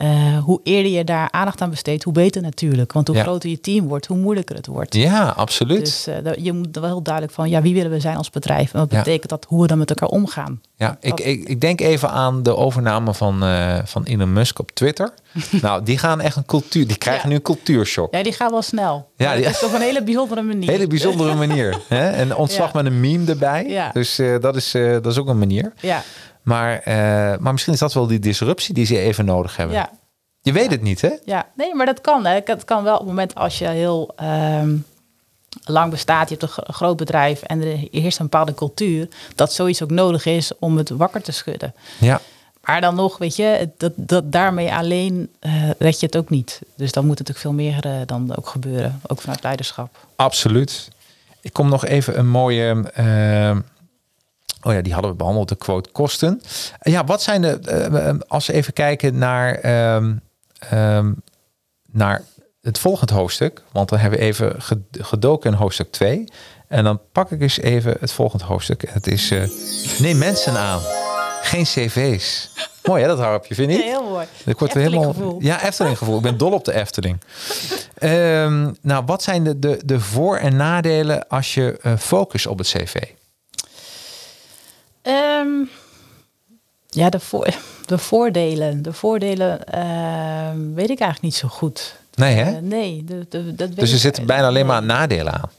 [0.00, 2.92] eh, hoe eerder je daar aandacht aan besteedt, hoe beter natuurlijk.
[2.92, 3.22] Want hoe Ja.
[3.22, 4.94] groter je team wordt, hoe moeilijker het wordt.
[4.94, 5.80] ja, absoluut.
[5.84, 8.30] Dus eh, je moet er wel heel duidelijk van, ja, wie willen we zijn als
[8.30, 8.72] bedrijf?
[8.74, 8.98] En wat Ja.
[8.98, 10.60] betekent dat, hoe we dan met elkaar omgaan?
[10.76, 14.58] ja, ik, dat- ik, ik denk even aan de overname van, eh, van Elon Musk
[14.58, 15.12] op Twitter.
[15.62, 17.28] nou, die gaan echt een cultuur, die krijgen Ja.
[17.28, 18.14] nu een cultuurshock.
[18.14, 19.08] Ja, die gaat wel snel.
[19.16, 20.70] Ja, die- Dat is op een hele bijzondere manier.
[20.70, 21.78] Hele bijzondere manier.
[21.88, 22.08] hè?
[22.10, 23.66] En ontslag met een meme erbij.
[23.68, 23.90] Ja.
[23.92, 25.72] Dus dat, is, dat is ook een manier.
[25.80, 26.02] Ja,
[26.42, 26.94] Maar, eh,
[27.38, 29.76] maar misschien is dat wel die disruptie die ze even nodig hebben.
[29.76, 29.90] ja,
[30.42, 31.10] Je weet het niet, hè?
[31.24, 31.46] ja.
[31.54, 32.26] Nee, maar dat kan.
[32.26, 32.40] Hè.
[32.44, 34.76] Dat kan wel op het moment als je heel ehm,
[35.64, 36.28] lang bestaat.
[36.28, 39.08] Je hebt een gro- groot bedrijf en er heerst een bepaalde cultuur.
[39.34, 41.74] Dat zoiets ook nodig is om het wakker te schudden.
[41.98, 42.20] Ja.
[42.64, 46.60] Maar dan nog, weet je, dat, dat daarmee alleen eh, red je het ook niet.
[46.76, 49.00] Dus dan moet het natuurlijk veel meer eh, dan ook gebeuren.
[49.06, 49.96] Ook vanuit leiderschap.
[50.16, 50.88] Absoluut.
[51.40, 52.92] Ik kom nog even een mooie.
[54.60, 56.42] Eh, oh ja, die hadden we behandeld, de quote kosten.
[56.80, 57.58] Ja, wat zijn de.
[57.58, 59.54] eh, als we even kijken naar.
[59.54, 60.14] ehm,
[60.70, 61.12] ehm,
[61.92, 62.22] naar
[62.60, 63.62] het volgende hoofdstuk.
[63.72, 66.24] Want dan hebben we even ged- gedoken in hoofdstuk 2.
[66.68, 68.84] En dan pak ik eens even het volgende hoofdstuk.
[68.90, 69.30] Het is.
[69.30, 69.42] eh,
[69.98, 70.80] neem mensen aan.
[71.42, 72.50] Geen cv's.
[72.84, 73.82] Mooi hè, dat harpje, vind je?
[73.82, 74.26] heel mooi.
[74.44, 75.36] Ik word weer helemaal.
[75.38, 76.16] Ja, Efteling gevoel.
[76.16, 77.20] Ik ben dol op de Efteling.
[77.98, 82.58] Ehm, nou, wat zijn de, de, de voor- en nadelen als je eh, focust op
[82.58, 83.02] het cv?
[85.02, 85.48] Ehm,
[86.88, 87.54] ja, de, voor,
[87.86, 88.82] de voordelen.
[88.82, 91.96] De voordelen ehm, weet ik eigenlijk niet zo goed.
[92.14, 92.56] Nee, hè?
[92.56, 95.50] Eh, nee, de, de, dat dus er zitten bijna alleen maar nadelen aan.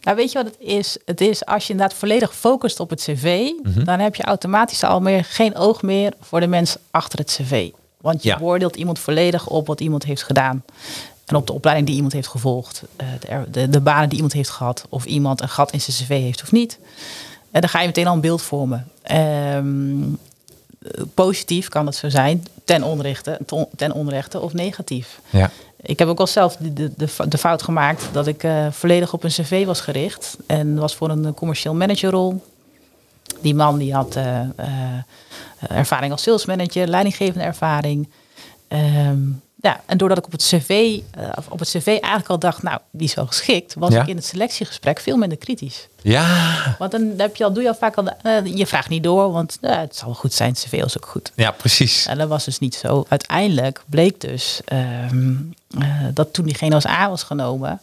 [0.00, 0.96] Nou, weet je wat het is?
[1.04, 3.84] Het is als je inderdaad volledig focust op het cv, Mhm.
[3.84, 7.70] dan heb je automatisch al meer geen oog meer voor de mens achter het cv.
[8.00, 8.38] Want je Ja.
[8.38, 10.64] beoordeelt iemand volledig op wat iemand heeft gedaan.
[11.26, 12.82] En op de opleiding die iemand heeft gevolgd.
[12.96, 14.84] eh, De, de, de banen die iemand heeft gehad.
[14.88, 16.78] Of iemand een gat in zijn cv heeft of niet.
[17.54, 18.86] En dan ga je meteen al een beeld vormen.
[19.02, 22.46] Ehm, eh, positief kan het zo zijn.
[22.64, 23.38] Ten onrechte,
[23.76, 25.20] ten- onrechte of negatief.
[25.30, 25.50] Ja.
[25.82, 29.12] Ik heb ook al zelf de, de, de, de fout gemaakt dat ik eh, volledig
[29.12, 30.36] op een cv was gericht.
[30.46, 32.42] En was voor een commercieel managerrol.
[33.40, 34.48] Die man die had eh, eh,
[35.68, 38.08] ervaring als salesmanager, leidinggevende ervaring.
[38.68, 39.18] Ehm,
[39.64, 42.62] ja, en doordat ik op het cv, eh, of op het cv eigenlijk al dacht,
[42.62, 44.02] nou, die is wel geschikt, was Ja.
[44.02, 45.88] ik in het selectiegesprek veel minder kritisch.
[46.02, 49.02] Ja, Want dan heb je al, doe je al vaak al, eh, je vraagt niet
[49.02, 51.32] door, want eh, het zal wel goed zijn, het cv is ook goed.
[51.34, 52.06] ja, precies.
[52.06, 53.04] En dat was dus niet zo.
[53.08, 55.34] Uiteindelijk bleek dus ehm,
[55.78, 57.80] eh, dat toen diegene als A was genomen,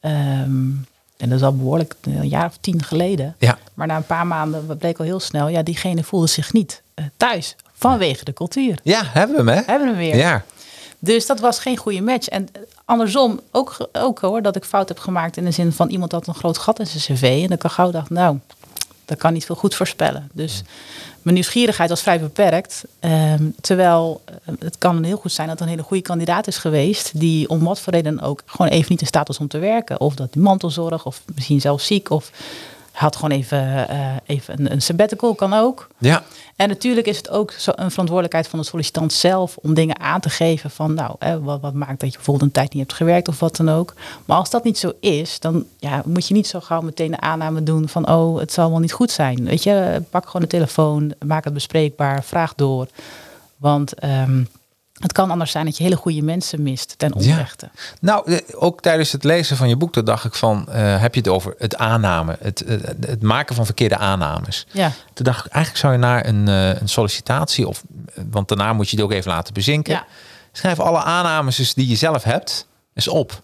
[0.00, 0.70] ehm,
[1.16, 4.26] en dat is al behoorlijk een jaar of tien geleden, Ja, maar na een paar
[4.26, 6.82] maanden bleek al heel snel, ja, diegene voelde zich niet
[7.16, 8.78] thuis vanwege de cultuur.
[8.82, 9.64] ja hebben we hem, hè?
[9.72, 10.16] Hebben we hem weer.
[10.16, 10.44] Ja,
[10.98, 12.28] Dus dat was geen goede match.
[12.28, 15.88] En eh, andersom ook, ook hoor, dat ik fout heb gemaakt in de zin van
[15.88, 17.44] iemand had een groot gat in zijn cv.
[17.44, 18.38] En ik al gauw dacht, nou,
[19.04, 20.30] dat kan niet veel goed voorspellen.
[20.32, 20.62] Dus
[21.22, 22.84] mijn nieuwsgierigheid was vrij beperkt.
[23.00, 27.20] Ehm, terwijl eh, het kan heel goed zijn dat een hele goede kandidaat is geweest.
[27.20, 30.00] Die om wat voor reden ook gewoon even niet in staat was om te werken.
[30.00, 32.10] Of dat die mantelzorg, of misschien zelfs ziek.
[32.10, 32.30] Of
[32.98, 35.88] had gewoon even, eh, even een, een sabbatical, kan ook.
[35.98, 36.22] Ja.
[36.56, 40.20] En natuurlijk is het ook zo een verantwoordelijkheid van de sollicitant zelf om dingen aan
[40.20, 42.94] te geven van nou, hè, wat, wat maakt dat je bijvoorbeeld een tijd niet hebt
[42.94, 43.94] gewerkt of wat dan ook.
[44.24, 47.20] Maar als dat niet zo is, dan ja, moet je niet zo gauw meteen de
[47.20, 49.44] aanname doen van oh, het zal wel niet goed zijn.
[49.44, 52.88] Weet je, pak gewoon de telefoon, maak het bespreekbaar, vraag door.
[53.56, 54.42] Want ehm,
[54.98, 57.70] het kan anders zijn dat je hele goede mensen mist ten onrechte.
[58.00, 61.20] Nou, eh, ook tijdens het lezen van je boek, dacht ik van, eh, heb je
[61.20, 64.66] het over het aanname, het, eh, het maken van verkeerde aannames.
[64.70, 64.92] Ja.
[65.14, 67.82] Toen dacht ik, eigenlijk zou je naar een, een sollicitatie, of,
[68.30, 69.92] want daarna moet je het ook even laten bezinken.
[69.92, 70.06] Ja.
[70.52, 73.42] Schrijf alle aannames die je zelf hebt, eens op.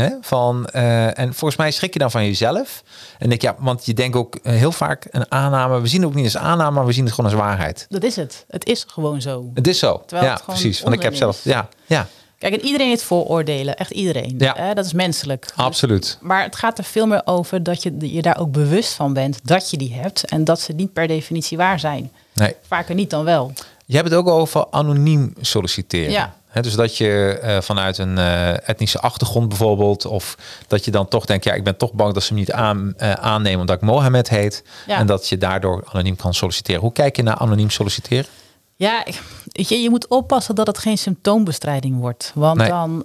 [0.00, 0.10] Hè?
[0.20, 2.82] Van, eh, en volgens mij schrik je dan van jezelf.
[3.18, 5.80] En denk ja, want je denkt ook eh, heel vaak een aanname.
[5.80, 7.86] We zien het ook niet als aanname, maar we zien het gewoon als waarheid.
[7.88, 8.44] Dat is het.
[8.48, 9.50] Het is gewoon zo.
[9.54, 10.02] Het is zo.
[10.06, 10.80] Terwijl ja, precies.
[10.80, 11.44] Want ik heb zelf.
[11.44, 12.06] Ja, ja,
[12.40, 13.76] Kijk, en iedereen heeft vooroordelen.
[13.76, 14.34] Echt iedereen.
[14.38, 14.54] Ja.
[14.56, 15.42] Hè, dat is menselijk.
[15.42, 16.18] Dus- absoluut.
[16.20, 19.38] Maar het gaat er veel meer over dat je je daar ook bewust van bent
[19.42, 20.24] dat je die hebt.
[20.24, 22.12] En dat ze niet per definitie waar zijn.
[22.32, 22.54] Nee.
[22.66, 23.52] Vaker niet dan wel.
[23.86, 26.10] Je hebt het ook over anoniem solliciteren.
[26.10, 26.34] Ja.
[26.52, 30.36] Dus dat je eh, vanuit een eh, etnische achtergrond bijvoorbeeld, of
[30.66, 32.94] dat je dan toch denkt, ja, ik ben toch bang dat ze me niet aan,
[32.96, 34.64] eh, aannemen omdat ik Mohammed heet.
[34.86, 34.98] Ja.
[34.98, 36.80] En dat je daardoor anoniem kan solliciteren.
[36.80, 38.30] Hoe kijk je naar anoniem solliciteren?
[38.76, 39.04] Ja,
[39.44, 42.32] weet je, je moet oppassen dat het geen symptoombestrijding wordt.
[42.34, 42.68] Want Nee.
[42.68, 43.04] dan,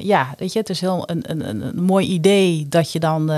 [0.00, 3.32] ja, weet je, het is heel een, een, een, mooi idee dat je dan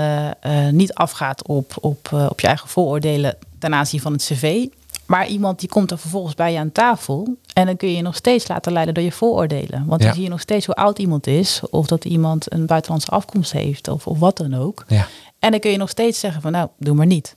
[0.71, 4.65] niet afgaat op, op, op je eigen vooroordelen ten aanzien van het cv.
[5.11, 7.35] Maar iemand die komt er vervolgens bij je aan tafel.
[7.53, 9.85] En dan kun je je nog steeds laten leiden door je vooroordelen.
[9.85, 10.05] Want Ja.
[10.07, 11.61] dan zie je nog steeds hoe oud iemand is.
[11.69, 13.87] Of dat iemand een buitenlandse afkomst heeft.
[13.87, 14.83] Of, of wat dan ook.
[14.87, 15.07] Ja.
[15.39, 17.35] En dan kun je nog steeds zeggen van nou, doe maar niet.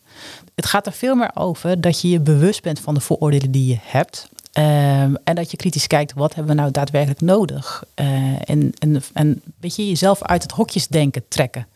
[0.55, 3.67] Het gaat er veel meer over dat je je bewust bent van de vooroordelen die
[3.67, 4.29] je hebt.
[4.53, 7.85] Ehm, en dat je kritisch kijkt, wat hebben we nou daadwerkelijk nodig?
[7.95, 8.07] Eh,
[8.51, 11.67] en, en, en weet je, jezelf uit het hokjesdenken trekken.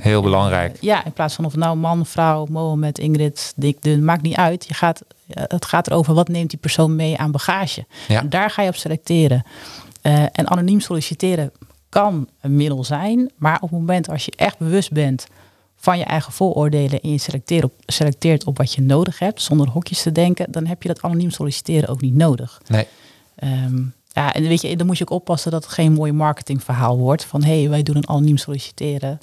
[0.00, 0.76] Heel belangrijk.
[0.80, 4.64] Ja, in plaats van of nou man, vrouw, Mohammed, Ingrid, dik, dun, maakt niet uit.
[4.68, 5.02] Je gaat,
[5.34, 7.86] het gaat erover wat neemt die persoon mee aan bagage.
[8.08, 8.20] Ja.
[8.20, 9.42] En daar ga je op selecteren.
[10.02, 11.52] Eh, en anoniem solliciteren
[11.88, 13.30] kan een middel zijn.
[13.36, 15.26] Maar op het moment als je echt bewust bent
[15.76, 19.68] van je eigen vooroordelen en je selecteert op, selecteert op wat je nodig hebt, zonder
[19.68, 22.60] hokjes te denken, dan heb je dat anoniem solliciteren ook niet nodig.
[22.66, 22.86] Nee.
[23.34, 26.98] Ehm, ja, en weet je, dan moet je ook oppassen dat het geen mooi marketingverhaal
[26.98, 27.24] wordt.
[27.24, 29.20] Van hé, hey, wij doen een anoniem solliciteren.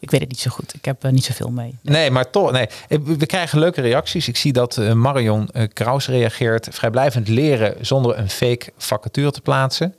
[0.00, 0.74] Ik weet het niet zo goed.
[0.74, 1.78] Ik heb er niet zoveel mee.
[1.82, 2.52] Nee, maar toch.
[2.52, 2.66] Nee.
[2.88, 4.28] Eh, We krijgen leuke reacties.
[4.28, 6.68] Ik zie dat eh, Marion eh, Kraus reageert.
[6.70, 9.94] Vrijblijvend leren zonder een fake vacature te plaatsen.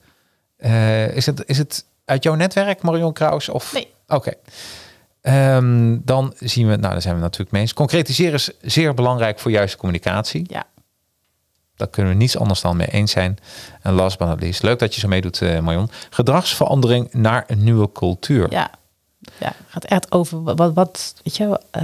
[0.57, 3.49] Eh, is, het, is het uit jouw netwerk, Marion Kraus?
[3.49, 3.73] Of?
[3.73, 3.87] Nee.
[4.07, 4.33] Oké.
[5.21, 7.73] Ehm, dan zien we, nou, daar zijn we natuurlijk mee eens.
[7.73, 10.45] Concretiseren is zeer belangrijk voor juiste communicatie.
[10.49, 10.63] Ja,
[11.75, 13.37] Daar kunnen we niets anders dan mee eens zijn.
[13.81, 15.89] En last but not least, leuk dat je zo meedoet, eh Marion.
[16.09, 18.51] Gedragsverandering naar een nieuwe cultuur.
[18.51, 18.71] ja.
[19.39, 21.83] Ja, het gaat echt over wat, wat, weet je, eh,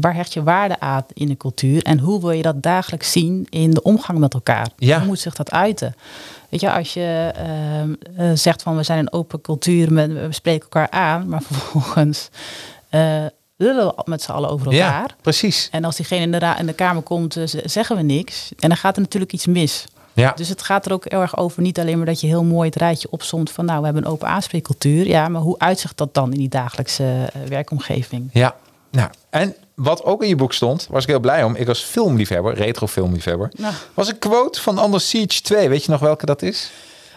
[0.00, 3.46] waar hecht je waarde aan in de cultuur en hoe wil je dat dagelijks zien
[3.50, 4.68] in de omgang met elkaar?
[4.76, 4.98] Ja.
[4.98, 5.94] Hoe moet zich dat uiten?
[6.48, 10.62] Weet je, als je ehm, eh, zegt van we zijn een open cultuur, we spreken
[10.62, 12.28] elkaar aan, maar vervolgens
[12.88, 13.24] eh
[13.56, 14.78] lullen we met z'n allen over elkaar.
[15.08, 15.68] Ja, precies.
[15.70, 18.50] En als diegene in de, ra- in de kamer komt, eh, zeggen we niks.
[18.58, 19.84] En dan gaat er natuurlijk iets mis.
[20.18, 22.44] Ja, Dus het gaat er ook heel erg over, niet alleen maar dat je heel
[22.44, 25.06] mooi het rijtje opzomt van nou, we hebben een open aanspreekcultuur.
[25.06, 28.30] Ja, maar hoe uitzicht dat dan in die dagelijkse eh, werkomgeving?
[28.32, 28.54] ja.
[28.90, 31.54] Nou, en wat ook in je boek stond, was ik heel blij om.
[31.54, 33.74] Ik als filmliefhebber, retro filmliefhebber, Nou.
[33.94, 35.68] was een quote van Under Siege 2.
[35.68, 36.70] Weet je nog welke dat is?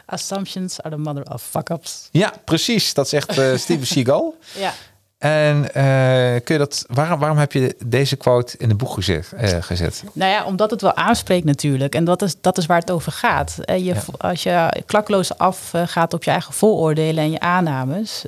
[0.05, 2.07] Assumptions are the mother of fuck-ups.
[2.11, 2.93] Ja, precies.
[2.93, 4.35] Dat zegt eh, Steven Seagal.
[4.57, 4.73] Ja.
[5.21, 9.31] En eh, kun je dat, waarom, waarom heb je deze quote in het boek gezet?
[9.37, 10.03] eh, gezet?
[10.13, 11.95] Nou ja, omdat het wel aanspreekt natuurlijk.
[11.95, 13.57] En dat is, dat is waar het over gaat.
[13.61, 18.25] Eh, Je, Als je klakloos afgaat op je eigen vooroordelen en je aannames,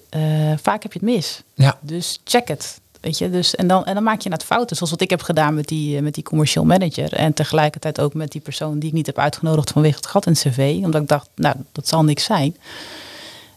[0.62, 1.42] vaak heb je het mis.
[1.54, 2.82] Ja, Dus check het.
[3.02, 5.22] Weet je, dus, en, dan, en dan maak je het fouten, zoals wat ik heb
[5.22, 7.14] gedaan met die, met die commercial manager.
[7.14, 10.32] En tegelijkertijd ook met die persoon die ik niet heb uitgenodigd vanwege het gat in
[10.32, 10.80] het cv.
[10.84, 12.58] Omdat ik dacht, nou, dat zal niks zijn.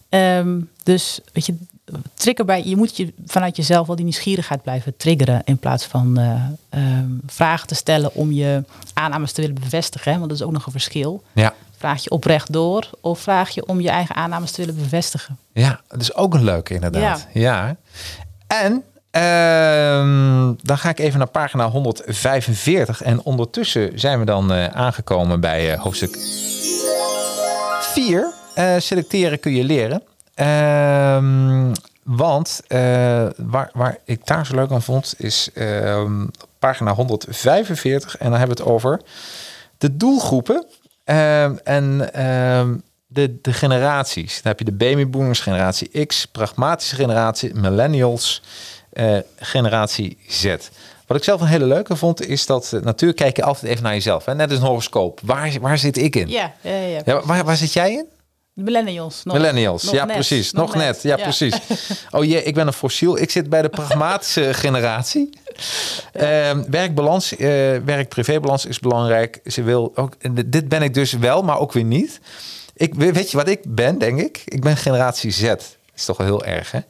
[0.08, 1.54] Ehm, dus weet je,
[2.14, 5.42] trigger bij, je moet je vanuit jezelf wel die nieuwsgierigheid blijven triggeren.
[5.44, 8.64] In plaats van eh, ehm, vragen te stellen om je
[8.94, 10.12] aannames te willen bevestigen.
[10.12, 11.22] Hè, want dat is ook nog een verschil.
[11.32, 15.38] ja, Vraag je oprecht door of vraag je om je eigen aannames te willen bevestigen?
[15.52, 15.80] ja.
[15.88, 17.26] Dat is ook een leuke inderdaad.
[17.32, 17.76] Ja.
[18.46, 23.02] En ehm, dan ga ik even naar pagina 145.
[23.02, 26.18] En ondertussen zijn we dan eh, aangekomen bij eh, hoofdstuk
[27.80, 28.32] 4.
[28.54, 30.02] Eh, selecteren kun je leren.
[30.36, 31.72] Ehm,
[32.02, 36.26] want eh, waar, waar ik daar zo leuk aan vond, is ehm,
[36.58, 38.16] pagina 145.
[38.16, 39.00] En dan hebben we het over
[39.78, 40.66] de doelgroepen
[41.04, 42.10] ehm, en
[43.06, 44.34] de, de generaties.
[44.34, 48.42] Dan heb je de babyboomers, generatie X, pragmatische generatie, millennials,
[48.92, 50.56] eh, generatie Z.
[51.06, 53.82] Wat ik zelf een hele leuke vond, is dat eh, natuurlijk kijk je altijd even
[53.82, 54.24] naar jezelf.
[54.24, 54.34] Hè?
[54.34, 55.20] Net als een horoscoop.
[55.22, 56.28] Waar, waar zit ik in?
[56.28, 57.00] Ja, ja, ja.
[57.04, 58.06] Ja, waar, waar zit jij in?
[58.56, 59.24] Millennials.
[59.24, 60.52] Nog, Millennials, nog ja net, precies.
[60.52, 61.54] Nog, net, Ja, precies.
[62.10, 63.18] Oh jee, ik ben een fossiel.
[63.18, 65.30] Ik zit bij de pragmatische generatie.
[66.12, 67.48] Ehm, werkbalans, eh,
[67.84, 69.40] werk-privébalans is belangrijk.
[69.44, 70.14] Ze wil ook,
[70.46, 72.20] dit ben ik dus wel, maar ook weer niet.
[72.74, 74.42] Ik, weet je wat ik ben, denk ik?
[74.44, 75.42] Ik ben generatie Z.
[75.42, 76.80] Dat is toch wel heel erg, hè?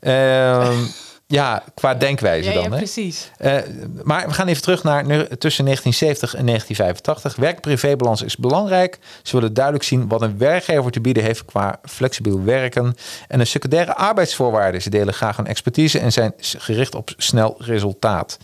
[0.00, 0.78] Ehm,
[1.32, 2.62] ja, qua denkwijze Ja, dan.
[2.62, 2.76] ja, hè?
[2.76, 3.30] precies.
[3.38, 3.56] Eh,
[4.02, 5.04] maar we gaan even terug naar
[5.38, 7.36] tussen 1970 en 1985.
[7.36, 8.98] Werk-privébalans is belangrijk.
[9.22, 12.96] Ze willen duidelijk zien wat een werkgever te bieden heeft qua flexibel werken
[13.28, 14.82] en een secundaire arbeidsvoorwaarden.
[14.82, 18.38] Ze delen graag hun expertise en zijn gericht op snel resultaat.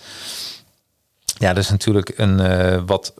[1.38, 3.14] Ja, dat is natuurlijk een eh, wat,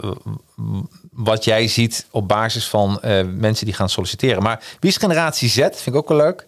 [1.13, 4.43] wat jij ziet op basis van eh, mensen die gaan solliciteren.
[4.43, 5.55] Maar wie is generatie Z?
[5.55, 6.47] Vind ik ook wel leuk.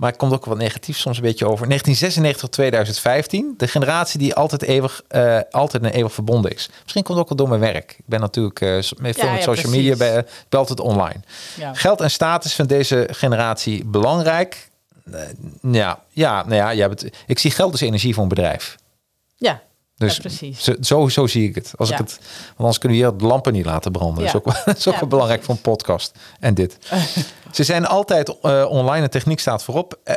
[0.00, 1.66] Maar het komt ook wat negatief soms een beetje over.
[1.66, 3.54] 1996 tot 2015.
[3.56, 6.68] De generatie die altijd, eeuwig, eh, altijd en eeuwig verbonden is.
[6.82, 7.94] Misschien komt het ook wel door mijn werk.
[7.98, 9.70] Ik ben natuurlijk met veel Ja, met ja, social precies.
[9.70, 11.20] media, ben, ben altijd online.
[11.56, 11.74] Ja.
[11.74, 14.70] Geld en status vindt deze generatie belangrijk.
[15.12, 15.20] Eh,
[15.72, 18.76] ja, ja, nou ja, jij hebt, ik zie geld als energie voor een bedrijf.
[19.36, 19.62] Ja,
[20.00, 20.64] Dus ja, precies.
[20.64, 21.72] Zo, zo, zo zie ik het.
[21.76, 21.94] Als Ja.
[21.94, 22.18] ik het.
[22.46, 24.24] Want anders kunnen we hier de lampen niet laten branden.
[24.24, 24.32] Ja.
[24.32, 26.12] Dat is ook, wel- dat is ook Ja, wel belangrijk voor een podcast.
[26.40, 26.76] En dit.
[27.52, 29.02] Ze zijn altijd eh, online.
[29.02, 29.98] De techniek staat voorop.
[30.04, 30.14] Eh,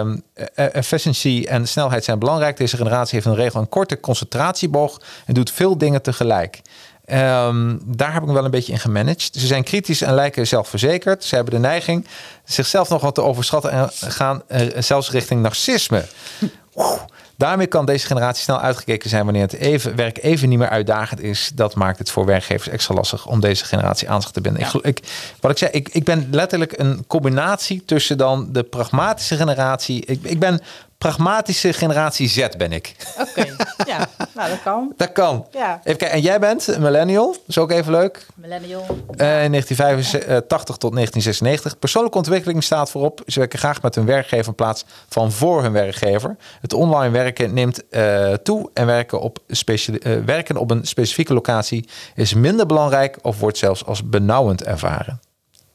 [0.00, 2.56] eh, eh, efficiency en snelheid zijn belangrijk.
[2.56, 6.60] Deze generatie heeft een regel een korte concentratieboog en doet veel dingen tegelijk.
[7.04, 9.28] Ehm, daar heb ik wel een beetje in gemanaged.
[9.32, 11.24] Ze zijn kritisch en lijken zelfverzekerd.
[11.24, 12.06] Ze hebben de neiging
[12.44, 14.42] zichzelf nog wat te overschatten en gaan
[14.78, 16.04] zelfs richting narcisme.
[16.76, 17.00] Oeh.
[17.36, 21.20] Daarmee kan deze generatie snel uitgekeken zijn wanneer het even, werk even niet meer uitdagend
[21.20, 21.50] is.
[21.54, 24.62] Dat maakt het voor werkgevers extra lastig om deze generatie aandacht te binden.
[24.62, 24.72] Ja.
[24.72, 25.00] Ik, ik,
[25.40, 30.04] wat ik zei, ik, ik ben letterlijk een combinatie tussen dan de pragmatische generatie.
[30.06, 30.60] Ik, ik ben
[30.98, 32.96] pragmatische generatie Z ben ik.
[33.20, 33.54] Oké,
[33.86, 34.92] ja, nou dat kan.
[34.96, 35.46] Dat kan.
[35.50, 35.80] Ja.
[35.84, 38.26] Even kijken, en jij bent een millennial, dat is ook even leuk.
[38.34, 38.80] Millennial.
[39.16, 41.78] Eh, in 1985 tot 1996.
[41.78, 43.22] Persoonlijke ontwikkeling staat voorop.
[43.26, 46.36] Ze werken graag met hun werkgever in plaats van voor hun werkgever.
[46.60, 51.88] Het online werken neemt eh, toe en werken op, eh, werken op een specifieke locatie
[52.14, 55.20] is minder belangrijk of wordt zelfs als benauwend ervaren.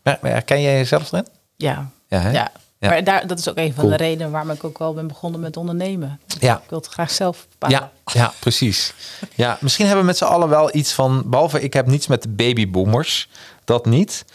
[0.04, 1.28] Herken jij jezelf erin?
[1.56, 2.32] Ja, Ja, hè?
[2.32, 2.52] ja.
[2.82, 2.90] Ja.
[2.90, 3.98] Maar daar, dat is ook een van Cool.
[3.98, 6.20] de redenen waarom ik ook wel ben begonnen met ondernemen.
[6.40, 6.58] Ja.
[6.64, 7.78] Ik wil het graag zelf bepalen.
[7.78, 8.94] Ja, ja, precies.
[9.36, 12.22] Ja, misschien hebben we met z'n allen wel iets van, behalve ik heb niets met
[12.22, 13.30] de babyboomers,
[13.66, 14.26] dat niet.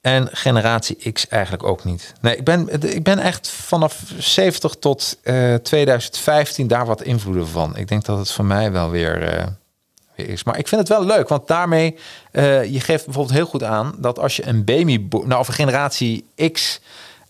[0.00, 2.12] En generatie X eigenlijk ook niet.
[2.20, 7.76] Nee, ik ben, ik ben echt vanaf 70 tot eh 2015 daar wat invloeden van.
[7.76, 9.46] Ik denk dat het voor mij wel weer, eh,
[10.14, 10.44] is.
[10.44, 11.98] Maar ik vind het wel leuk, want daarmee,
[12.30, 15.54] eh, je geeft bijvoorbeeld heel goed aan dat als je een baby, nou of een
[15.54, 16.80] generatie X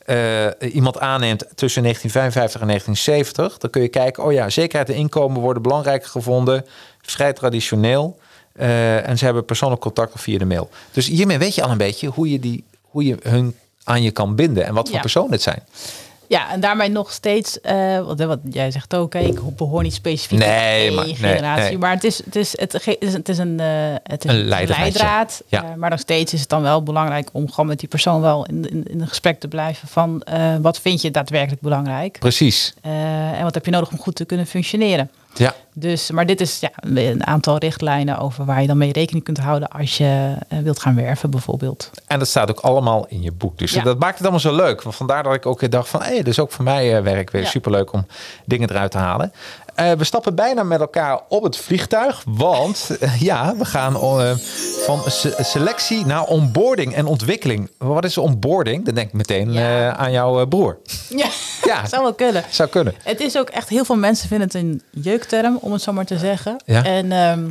[0.05, 4.94] eh, iemand aanneemt tussen 1955 en 1970, dan kun je kijken, oh ja, zekerheid en
[4.96, 6.64] inkomen worden belangrijk gevonden,
[7.02, 8.18] vrij traditioneel.
[8.55, 10.70] eh, en ze hebben persoonlijk contact via de mail.
[10.92, 14.11] Dus hiermee weet je al een beetje hoe je, die, hoe je hun aan je
[14.11, 15.00] kan binden en wat voor Ja.
[15.00, 15.62] personen het zijn.
[16.28, 19.94] Ja, en daarmee nog steeds, eh, wat, wat jij zegt ook, hè, ik behoor niet
[19.94, 21.78] specifiek Nee, maar- nee, generatie, nee.
[21.78, 23.66] maar het is, het is, het, is, het is een, eh,
[24.02, 24.82] het is Een leidraadje.
[24.82, 25.42] leidraad.
[25.46, 25.64] Ja.
[25.64, 28.46] eh, maar nog steeds is het dan wel belangrijk om gewoon met die persoon wel
[28.46, 32.74] in, in, in een gesprek te blijven van eh, wat vind je daadwerkelijk belangrijk Precies.
[32.82, 35.10] Eh, en wat heb je nodig om goed te kunnen functioneren.
[35.35, 39.24] Ja, Dus, maar dit is ja, een aantal richtlijnen over waar je dan mee rekening
[39.24, 41.91] kunt houden als je eh, wilt gaan werven bijvoorbeeld.
[42.07, 43.59] en dat staat ook allemaal in je boek.
[43.59, 43.82] Dus Ja.
[43.82, 44.82] dat maakt het allemaal zo leuk.
[44.82, 47.03] Want vandaar dat ik ook weer dacht van, hé, dat is ook voor mij eh,
[47.03, 47.49] werk weer Ja.
[47.49, 48.07] superleuk om
[48.45, 49.32] dingen eruit te halen.
[49.74, 54.30] Eh, we stappen bijna met elkaar op het vliegtuig, want eh, ja, we gaan eh,
[54.84, 57.70] van se- selectie naar onboarding en ontwikkeling.
[57.78, 58.84] Wat is onboarding?
[58.84, 59.96] Dan denk ik meteen Ja.
[59.96, 60.78] aan jouw broer.
[61.08, 61.26] Ja,
[61.64, 61.86] Ja.
[61.86, 62.44] zou wel kunnen.
[62.50, 62.94] Zou kunnen.
[63.02, 66.04] Het is ook echt, heel veel mensen vinden het een jeukterm, om het zo maar
[66.04, 66.62] te zeggen.
[66.66, 66.84] Ja.
[66.84, 67.50] En ehm,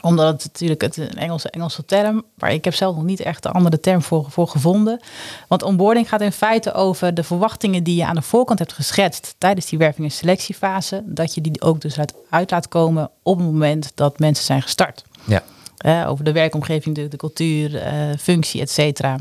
[0.00, 3.44] omdat het natuurlijk het een Engelse, Engelse term, maar ik heb zelf nog niet echt
[3.44, 5.00] een andere term voor, voor gevonden.
[5.48, 9.34] Want onboarding gaat in feite over de verwachtingen die je aan de voorkant hebt geschetst
[9.38, 11.02] tijdens die werving- en selectiefase.
[11.04, 14.62] Dat je die ook dus uit, uit laat komen op het moment dat mensen zijn
[14.62, 15.04] gestart.
[15.24, 15.42] Ja.
[15.76, 19.16] Eh, over de werkomgeving, de, de cultuur, eh, functie, et cetera.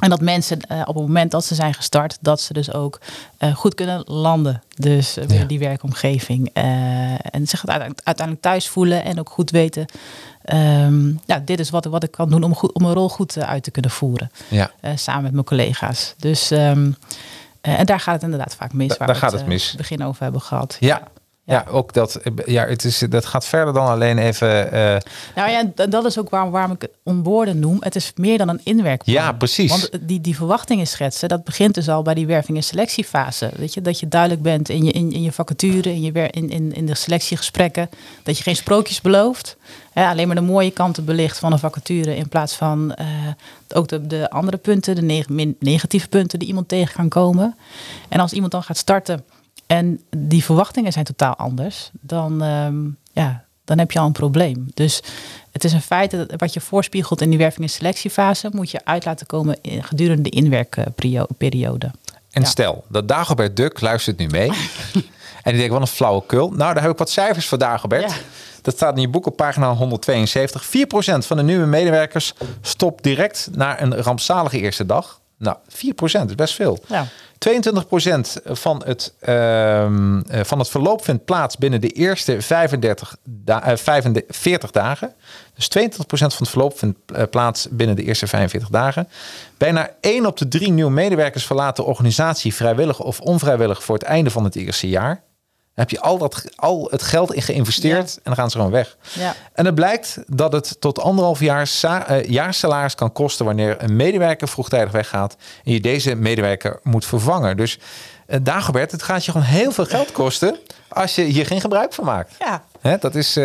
[0.00, 3.00] En dat mensen eh, op het moment dat ze zijn gestart, dat ze dus ook
[3.38, 4.62] eh, goed kunnen landen.
[4.76, 5.44] Dus Ja.
[5.44, 6.48] die werkomgeving.
[6.52, 9.86] En zich uiteindelijk, uiteindelijk thuis voelen en ook goed weten.
[11.26, 13.62] ja, dit is wat, wat ik kan doen om, goed, om een rol goed uit
[13.62, 14.30] te kunnen voeren.
[14.48, 14.70] Ja.
[14.94, 16.14] samen met mijn collega's.
[16.18, 16.92] Dus, ehm,
[17.60, 18.88] eh, en daar gaat het inderdaad vaak mis.
[18.88, 19.74] Da- waar daar we gaat het eh, mis.
[19.76, 20.76] begin over hebben gehad.
[20.80, 20.86] Ja.
[20.88, 21.02] Ja,
[21.70, 24.72] ook dat, ja, het is, dat gaat verder dan alleen even.
[24.72, 24.96] eh,
[25.34, 27.76] Nou ja, dat is ook waarom, waarom ik het onboorden noem.
[27.80, 29.14] Het is meer dan een inwerkplan.
[29.14, 29.70] Ja, precies.
[29.70, 33.50] Want die, die verwachtingen schetsen, dat begint dus al bij die werving- en selectiefase.
[33.56, 36.50] Weet je, dat je duidelijk bent in je, in, in je vacature, in, je in,
[36.50, 37.90] in, in de selectiegesprekken.
[38.22, 39.56] Dat je geen sprookjes belooft.
[39.92, 42.16] Hè, alleen maar de mooie kanten belicht van een vacature.
[42.16, 43.06] In plaats van eh,
[43.74, 47.56] ook de, de andere punten, de neg- negatieve punten die iemand tegen kan komen.
[48.08, 49.24] En als iemand dan gaat starten
[49.70, 52.76] en die verwachtingen zijn totaal anders, dan, ehm,
[53.12, 54.66] ja, dan heb je al een probleem.
[54.74, 55.02] Dus
[55.52, 58.80] het is een feit dat wat je voorspiegelt in die werving- en selectiefase, moet je
[58.84, 61.90] uit laten komen gedurende de inwerkperiode.
[62.30, 62.48] En Ja.
[62.48, 64.48] stel dat Dagobert Duk luistert nu mee.
[65.42, 66.48] en die denkt, wat een flauwekul.
[66.50, 68.10] Nou, daar heb ik wat cijfers voor Dagobert.
[68.10, 68.16] Ja.
[68.62, 70.64] Dat staat in je boek op pagina 172.
[70.64, 75.20] 4% van de nieuwe medewerkers stopt direct na een rampzalige eerste dag.
[75.38, 76.78] Nou, 4% is best veel.
[76.86, 77.06] Ja.
[77.48, 83.62] 22% van het, ehm, eh, van het verloop vindt plaats binnen de eerste 35 da
[83.62, 85.14] eh, 45 dagen.
[85.54, 89.08] Dus 22% van het verloop vindt eh, plaats binnen de eerste 45 dagen.
[89.56, 94.04] Bijna 1 op de 3 nieuwe medewerkers verlaten de organisatie vrijwillig of onvrijwillig voor het
[94.04, 95.22] einde van het eerste jaar.
[95.74, 98.96] Heb je al, dat, al het geld in geïnvesteerd en dan gaan ze gewoon weg.
[99.12, 99.34] Ja.
[99.52, 103.96] En het blijkt dat het tot anderhalf jaar sa- eh, jaarsalaris kan kosten wanneer een
[103.96, 107.56] medewerker vroegtijdig weggaat en je deze medewerker moet vervangen.
[107.56, 107.78] Dus
[108.26, 110.58] uh, Dagobert, het gaat je gewoon heel veel geld kosten
[110.88, 112.34] als je hier geen gebruik van maakt.
[112.38, 112.64] Ja.
[112.80, 113.44] Hè, dat is, eh,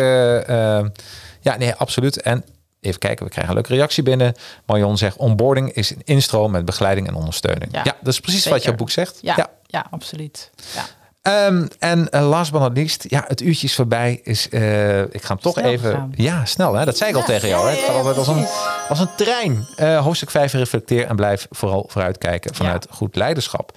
[1.40, 2.20] ja, nee, absoluut.
[2.22, 2.44] En
[2.80, 4.34] even kijken, we krijgen een leuke reactie binnen.
[4.66, 7.72] Marion zegt, onboarding is een instroom met begeleiding en ondersteuning.
[7.72, 8.66] Ja, Ja, dat is precies wat zeker.
[8.68, 9.18] jouw boek zegt.
[9.22, 9.86] Ja, ja.
[9.90, 10.50] absoluut.
[10.74, 10.84] Ja.
[11.26, 14.20] Ehm, en eh, last but not least, ja, het uurtje is voorbij.
[14.22, 16.12] Is, eh, ik ga hem toch Snel even.
[16.14, 16.84] Ja, snel hè.
[16.84, 17.68] Dat zei ik al tegen jou.
[17.68, 17.70] Hè.
[17.70, 18.46] Het gaat altijd als een,
[18.88, 19.66] als een trein.
[19.76, 23.72] Eh, hoofdstuk 5 reflecteer en blijf vooral vooruitkijken vanuit goed leiderschap.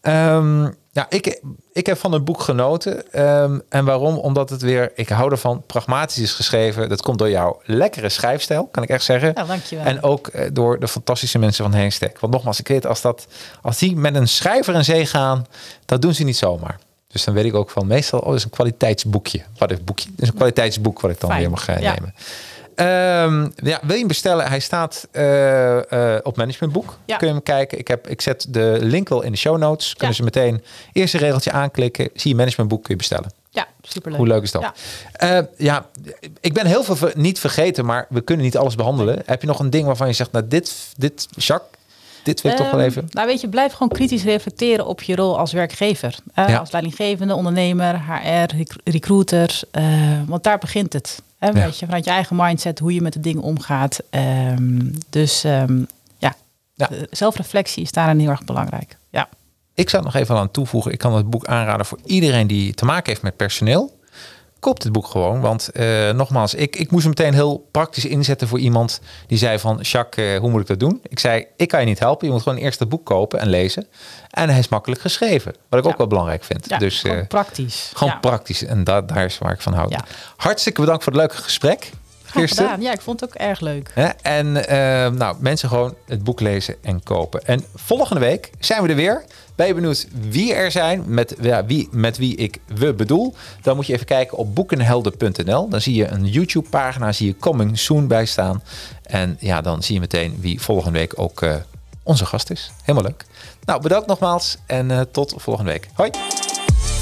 [0.00, 1.40] Ehm, ja, ik,
[1.72, 3.12] ik heb van het boek genoten.
[3.12, 4.16] Ehm, en waarom?
[4.16, 6.88] Omdat het weer, ik hou ervan, pragmatisch is geschreven.
[6.88, 9.32] Dat komt door jouw lekkere schrijfstijl, kan ik echt zeggen.
[9.34, 9.84] Ja, dankjewel.
[9.84, 12.20] En ook eh, door de fantastische mensen van Heenstek.
[12.20, 13.26] Want nogmaals, ik weet als, dat,
[13.62, 15.46] als die met een schrijver in zee gaan,
[15.84, 16.78] dat doen ze niet zomaar.
[17.08, 19.42] Dus dan weet ik ook van meestal, oh, dat is een kwaliteitsboekje.
[19.58, 20.10] Wat is boekje?
[20.16, 21.94] Is een kwaliteitsboek wat ik dan Fijn, weer mag eh, ja.
[21.94, 22.14] nemen.
[22.74, 24.48] Ehm, ja, wil je hem bestellen?
[24.48, 26.98] Hij staat eh, eh, op managementboek.
[27.04, 27.16] Ja.
[27.16, 27.78] Kun je hem kijken.
[27.78, 29.90] Ik, heb, ik zet de link wel in de show notes.
[29.94, 30.14] Kunnen Ja.
[30.14, 30.62] ze meteen
[30.92, 32.08] eerste regeltje aanklikken.
[32.14, 33.32] Zie je managementboek kun je bestellen.
[33.50, 34.18] Ja, superleuk.
[34.18, 34.62] Hoe leuk is dat?
[35.18, 35.46] Ja.
[35.56, 35.86] Ja,
[36.40, 39.22] ik ben heel veel ver- niet vergeten, maar we kunnen niet alles behandelen.
[39.26, 41.70] Heb je nog een ding waarvan je zegt, nou dit, dit Jacques,
[42.22, 43.06] dit wil ik toch wel Ehm, even.
[43.10, 46.14] Nou weet je, blijf gewoon kritisch reflecteren op je rol als werkgever.
[46.34, 46.58] Eh, Ja.
[46.58, 49.60] Als leidinggevende, ondernemer, HR, rec- recruiter.
[49.70, 49.84] eh,
[50.26, 51.22] want daar begint het.
[51.42, 51.52] Hè, Ja.
[51.64, 54.00] weet je, vanuit je eigen mindset, hoe je met de dingen omgaat.
[54.10, 54.78] Ehm,
[55.10, 55.78] dus ehm,
[56.18, 56.34] ja,
[56.74, 56.90] Ja.
[56.90, 58.96] eh, zelfreflectie is daarin heel erg belangrijk.
[59.10, 59.28] Ja.
[59.74, 60.92] Ik zou nog even aan toevoegen.
[60.92, 63.98] Ik kan het boek aanraden voor iedereen die te maken heeft met personeel.
[64.62, 65.40] Koop dit boek gewoon.
[65.40, 69.58] Want eh, nogmaals, ik, ik moest hem meteen heel praktisch inzetten voor iemand die zei
[69.58, 69.78] van...
[69.80, 71.00] Jacques, eh, hoe moet ik dat doen?
[71.08, 72.26] Ik zei, ik kan je niet helpen.
[72.26, 73.86] Je moet gewoon eerst het boek kopen en lezen.
[74.30, 75.54] En hij is makkelijk geschreven.
[75.68, 76.68] Wat ik ook wel belangrijk vind.
[76.68, 77.90] ja dus gewoon eh, praktisch.
[77.94, 78.18] gewoon ja.
[78.18, 78.64] praktisch.
[78.64, 79.94] En da daar is waar ik van houd.
[80.36, 81.90] Hartstikke bedankt voor het leuke gesprek.
[82.32, 82.64] Graag Kirsten.
[82.64, 82.80] gedaan.
[82.80, 83.90] Ja, ik vond het ook erg leuk.
[83.94, 84.06] Hè?
[84.06, 84.76] En eh,
[85.10, 87.46] nou, mensen gewoon het boek lezen en kopen.
[87.46, 89.24] En volgende week zijn we er weer.
[89.54, 93.34] Ben je benieuwd wie er zijn, met, ja, wie, met wie ik we bedoel?
[93.62, 95.68] Dan moet je even kijken op boekenhelden.nl.
[95.68, 98.62] Dan zie je een YouTube pagina, zie je Coming Soon bij staan.
[99.02, 101.54] En ja, dan zie je meteen wie volgende week ook eh,
[102.02, 102.70] onze gast is.
[102.82, 103.24] Helemaal leuk.
[103.64, 105.88] Nou, bedankt nogmaals en eh, tot volgende week.
[105.94, 106.10] Hoi!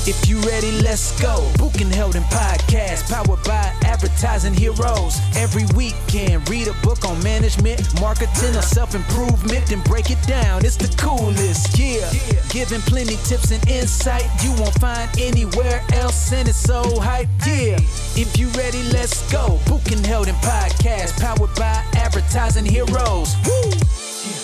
[0.06, 1.46] If you ready, let's go.
[1.58, 5.20] Booking Held in Podcast, powered by Advertising Heroes.
[5.36, 10.64] Every weekend, read a book on management, marketing, or self improvement, then break it down.
[10.64, 12.10] It's the coolest, yeah.
[12.48, 17.76] Giving plenty tips and insight you won't find anywhere else, and it's so hype, yeah.
[18.16, 19.60] If you ready, let's go.
[19.66, 23.36] Booking Held in Podcast, powered by Advertising Heroes.
[23.46, 24.39] Woo!